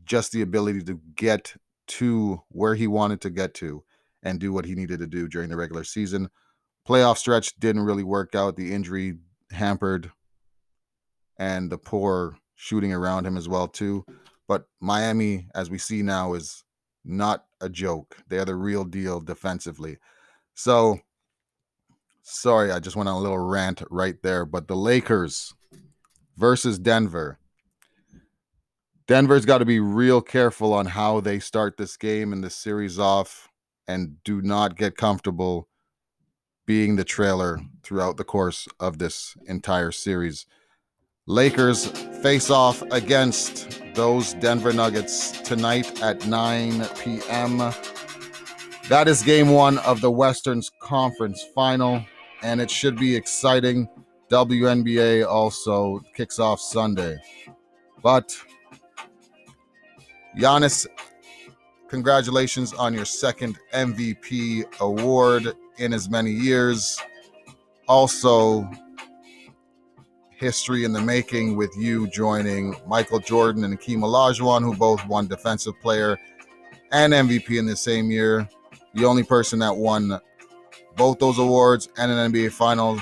Just 0.05 0.33
the 0.33 0.43
ability 0.43 0.83
to 0.83 1.01
get 1.17 1.55
to 1.87 2.43
where 2.49 2.75
he 2.75 2.87
wanted 2.87 3.21
to 3.23 3.31
get 3.31 3.55
to 3.55 3.83
and 4.23 4.39
do 4.39 4.53
what 4.53 4.67
he 4.67 4.75
needed 4.75 4.99
to 5.01 5.07
do 5.07 5.27
during 5.27 5.49
the 5.49 5.57
regular 5.57 5.85
season. 5.85 6.29
Playoff 6.87 7.17
stretch 7.17 7.59
didn't 7.59 7.85
really 7.85 8.05
work 8.05 8.35
out. 8.35 8.57
The 8.57 8.73
injury 8.73 9.15
hampered 9.51 10.13
and 11.39 11.71
the 11.71 11.79
poor 11.79 12.37
shooting 12.55 12.93
around 12.93 13.27
him 13.27 13.37
as 13.37 13.49
well 13.49 13.69
too. 13.69 14.05
But 14.47 14.67
Miami, 14.81 15.49
as 15.55 15.71
we 15.71 15.79
see 15.79 16.03
now, 16.03 16.35
is 16.35 16.65
not 17.05 17.45
a 17.61 17.69
joke. 17.69 18.17
They're 18.29 18.45
the 18.45 18.55
real 18.55 18.85
deal 18.85 19.21
defensively. 19.21 19.99
So 20.55 21.01
sorry, 22.23 22.73
I 22.73 22.81
just 22.81 22.97
went 22.97 23.09
on 23.09 23.17
a 23.17 23.21
little 23.21 23.39
rant 23.39 23.83
right 23.91 24.21
there. 24.23 24.45
But 24.45 24.69
the 24.69 24.77
Lakers 24.77 25.55
versus 26.37 26.79
Denver. 26.79 27.39
Denver's 29.07 29.45
got 29.45 29.59
to 29.59 29.67
be 29.67 29.81
real 29.81 30.23
careful 30.23 30.73
on 30.73 30.87
how 30.87 31.21
they 31.21 31.39
start 31.39 31.77
this 31.77 31.97
game 31.97 32.33
and 32.33 32.43
this 32.43 32.57
series 32.57 32.99
off 32.99 33.49
and 33.87 34.23
do 34.25 34.41
not 34.41 34.77
get 34.77 34.97
comfortable 34.97 35.69
being 36.67 36.97
the 36.97 37.05
trailer 37.05 37.61
throughout 37.83 38.17
the 38.17 38.25
course 38.25 38.67
of 38.81 38.99
this 38.99 39.37
entire 39.47 39.93
series. 39.93 40.47
Lakers 41.27 41.87
face 42.23 42.49
off 42.49 42.83
against 42.91 43.84
those 43.95 44.35
Denver 44.35 44.73
Nuggets 44.73 45.31
tonight 45.43 46.03
at 46.03 46.27
9 46.27 46.87
p.m. 47.03 47.59
That 48.89 49.07
is 49.07 49.23
game 49.23 49.51
one 49.51 49.79
of 49.79 50.01
the 50.01 50.11
Western 50.11 50.63
Conference 50.81 51.45
final, 51.55 52.05
and 52.43 52.61
it 52.61 52.71
should 52.71 52.97
be 52.97 53.15
exciting. 53.15 53.89
WNBA 54.31 55.27
also 55.27 56.01
kicks 56.15 56.39
off 56.39 56.61
Sunday. 56.61 57.17
But 58.03 58.37
Giannis, 60.37 60.87
congratulations 61.89 62.73
on 62.75 62.93
your 62.95 63.05
second 63.05 63.59
MVP 63.73 64.81
award 64.81 65.55
in 65.79 65.93
as 65.93 66.11
many 66.11 66.33
years. 66.33 67.01
Also, 67.87 68.69
history 70.45 70.85
in 70.85 70.93
the 70.93 71.01
making 71.01 71.57
with 71.57 71.75
you 71.75 72.07
joining 72.09 72.77
Michael 72.87 73.19
Jordan 73.19 73.65
and 73.65 73.81
Akeem 73.81 74.01
Olajuwon, 74.01 74.61
who 74.61 74.77
both 74.77 75.05
won 75.07 75.27
Defensive 75.27 75.73
Player 75.81 76.19
and 76.93 77.15
MVP 77.15 77.59
in 77.59 77.65
the 77.65 77.75
same 77.75 78.11
year. 78.11 78.47
The 78.93 79.07
only 79.07 79.23
person 79.23 79.59
that 79.61 79.75
won 79.75 80.21
both 80.97 81.19
those 81.19 81.39
awards 81.39 81.89
and 81.97 82.13
an 82.13 82.31
NBA 82.31 82.53
Finals 82.53 83.01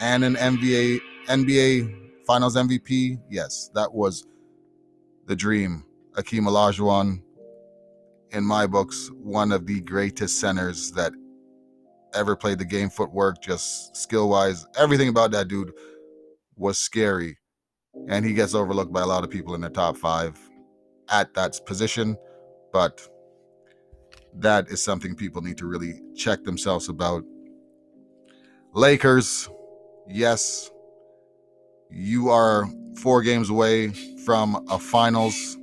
and 0.00 0.24
an 0.24 0.34
NBA 0.34 1.00
NBA 1.28 2.26
Finals 2.26 2.56
MVP. 2.56 3.20
Yes, 3.30 3.70
that 3.74 3.94
was 3.94 4.26
the 5.26 5.36
dream. 5.36 5.84
Akeem 6.14 6.48
Olajuwon, 6.48 7.22
in 8.32 8.42
my 8.42 8.66
books, 8.66 9.08
one 9.22 9.52
of 9.52 9.68
the 9.68 9.82
greatest 9.82 10.40
centers 10.40 10.90
that 10.92 11.12
ever 12.12 12.34
played 12.34 12.58
the 12.58 12.64
game. 12.64 12.90
Footwork, 12.90 13.40
just 13.40 13.96
skill 13.96 14.28
wise, 14.28 14.66
everything 14.76 15.08
about 15.08 15.30
that 15.30 15.46
dude 15.46 15.72
was 16.56 16.78
scary. 16.78 17.38
And 18.08 18.24
he 18.24 18.32
gets 18.32 18.54
overlooked 18.54 18.92
by 18.92 19.02
a 19.02 19.06
lot 19.06 19.24
of 19.24 19.30
people 19.30 19.54
in 19.54 19.60
the 19.60 19.70
top 19.70 19.96
five 19.96 20.38
at 21.10 21.34
that 21.34 21.58
position. 21.66 22.16
But 22.72 23.06
that 24.34 24.68
is 24.68 24.82
something 24.82 25.14
people 25.14 25.42
need 25.42 25.58
to 25.58 25.66
really 25.66 26.00
check 26.16 26.44
themselves 26.44 26.88
about. 26.88 27.24
Lakers, 28.74 29.48
yes, 30.08 30.70
you 31.90 32.30
are 32.30 32.66
four 32.96 33.22
games 33.22 33.50
away 33.50 33.88
from 34.24 34.64
a 34.70 34.78
finals 34.78 35.58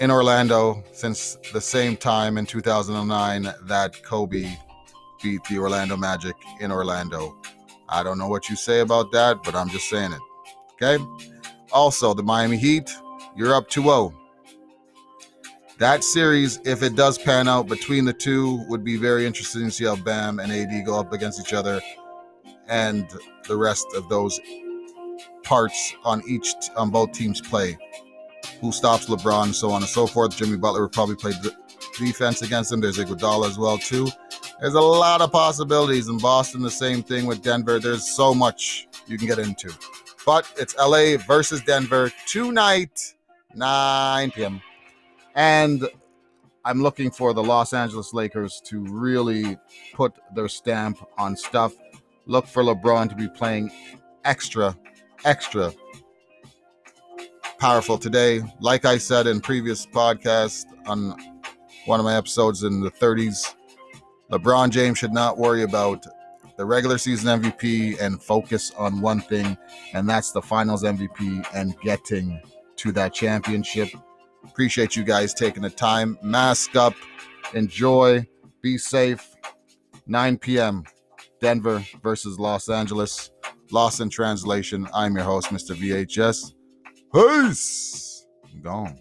in 0.00 0.10
Orlando 0.10 0.82
since 0.92 1.36
the 1.52 1.60
same 1.60 1.96
time 1.96 2.38
in 2.38 2.46
2009 2.46 3.54
that 3.66 4.02
Kobe 4.02 4.56
beat 5.22 5.44
the 5.44 5.58
Orlando 5.58 5.96
Magic 5.96 6.34
in 6.60 6.72
Orlando. 6.72 7.40
I 7.92 8.02
don't 8.02 8.18
know 8.18 8.28
what 8.28 8.48
you 8.48 8.56
say 8.56 8.80
about 8.80 9.12
that, 9.12 9.42
but 9.42 9.54
I'm 9.54 9.68
just 9.68 9.88
saying 9.88 10.12
it. 10.12 10.20
Okay. 10.72 11.04
Also, 11.72 12.14
the 12.14 12.22
Miami 12.22 12.56
Heat, 12.56 12.90
you're 13.36 13.54
up 13.54 13.68
2 13.68 13.82
0. 13.82 14.14
That 15.78 16.02
series, 16.02 16.58
if 16.64 16.82
it 16.82 16.96
does 16.96 17.18
pan 17.18 17.48
out 17.48 17.66
between 17.68 18.04
the 18.04 18.12
two, 18.12 18.64
would 18.68 18.82
be 18.82 18.96
very 18.96 19.26
interesting 19.26 19.64
to 19.64 19.70
see 19.70 19.84
how 19.84 19.96
Bam 19.96 20.38
and 20.38 20.50
AD 20.50 20.86
go 20.86 20.98
up 20.98 21.12
against 21.12 21.40
each 21.40 21.52
other 21.52 21.80
and 22.68 23.06
the 23.46 23.56
rest 23.56 23.86
of 23.94 24.08
those 24.08 24.40
parts 25.42 25.94
on 26.04 26.22
each 26.26 26.48
on 26.76 26.90
both 26.90 27.12
teams 27.12 27.40
play. 27.40 27.76
Who 28.60 28.72
stops 28.72 29.06
LeBron, 29.06 29.54
so 29.54 29.70
on 29.70 29.82
and 29.82 29.90
so 29.90 30.06
forth. 30.06 30.36
Jimmy 30.36 30.56
Butler 30.56 30.82
would 30.82 30.92
probably 30.92 31.16
play 31.16 31.32
defense 31.98 32.42
against 32.42 32.72
him. 32.72 32.80
There's 32.80 32.98
Iguodala 32.98 33.48
as 33.48 33.58
well 33.58 33.76
too. 33.76 34.08
There's 34.62 34.74
a 34.74 34.80
lot 34.80 35.20
of 35.20 35.32
possibilities 35.32 36.06
in 36.06 36.18
Boston. 36.18 36.62
The 36.62 36.70
same 36.70 37.02
thing 37.02 37.26
with 37.26 37.42
Denver. 37.42 37.80
There's 37.80 38.08
so 38.08 38.32
much 38.32 38.86
you 39.08 39.18
can 39.18 39.26
get 39.26 39.40
into. 39.40 39.72
But 40.24 40.46
it's 40.56 40.76
LA 40.76 41.16
versus 41.26 41.60
Denver 41.62 42.12
tonight, 42.28 43.16
9 43.56 44.30
p.m. 44.30 44.62
And 45.34 45.88
I'm 46.64 46.80
looking 46.80 47.10
for 47.10 47.34
the 47.34 47.42
Los 47.42 47.72
Angeles 47.72 48.14
Lakers 48.14 48.62
to 48.66 48.84
really 48.84 49.58
put 49.94 50.14
their 50.32 50.46
stamp 50.46 51.04
on 51.18 51.36
stuff. 51.36 51.72
Look 52.26 52.46
for 52.46 52.62
LeBron 52.62 53.08
to 53.08 53.16
be 53.16 53.26
playing 53.26 53.72
extra, 54.24 54.78
extra 55.24 55.72
powerful 57.58 57.98
today. 57.98 58.42
Like 58.60 58.84
I 58.84 58.96
said 58.96 59.26
in 59.26 59.40
previous 59.40 59.86
podcast 59.86 60.66
on 60.86 61.16
one 61.86 61.98
of 61.98 62.04
my 62.04 62.16
episodes 62.16 62.62
in 62.62 62.80
the 62.80 62.92
30s, 62.92 63.56
LeBron 64.32 64.70
James 64.70 64.96
should 64.98 65.12
not 65.12 65.36
worry 65.36 65.62
about 65.62 66.06
the 66.56 66.64
regular 66.64 66.96
season 66.96 67.42
MVP 67.42 68.00
and 68.00 68.22
focus 68.22 68.72
on 68.78 69.02
one 69.02 69.20
thing, 69.20 69.58
and 69.92 70.08
that's 70.08 70.32
the 70.32 70.40
finals 70.40 70.84
MVP 70.84 71.46
and 71.54 71.78
getting 71.80 72.40
to 72.76 72.92
that 72.92 73.12
championship. 73.12 73.90
Appreciate 74.44 74.96
you 74.96 75.04
guys 75.04 75.34
taking 75.34 75.62
the 75.62 75.70
time. 75.70 76.18
Mask 76.22 76.74
up, 76.76 76.94
enjoy, 77.52 78.26
be 78.62 78.78
safe. 78.78 79.28
9 80.06 80.38
p.m. 80.38 80.84
Denver 81.40 81.84
versus 82.02 82.38
Los 82.38 82.68
Angeles. 82.68 83.30
Lost 83.70 84.00
in 84.00 84.08
Translation. 84.08 84.88
I'm 84.94 85.14
your 85.14 85.24
host, 85.24 85.48
Mr. 85.48 85.76
VHS. 85.76 86.52
Peace. 87.14 88.26
I'm 88.52 88.62
gone. 88.62 88.98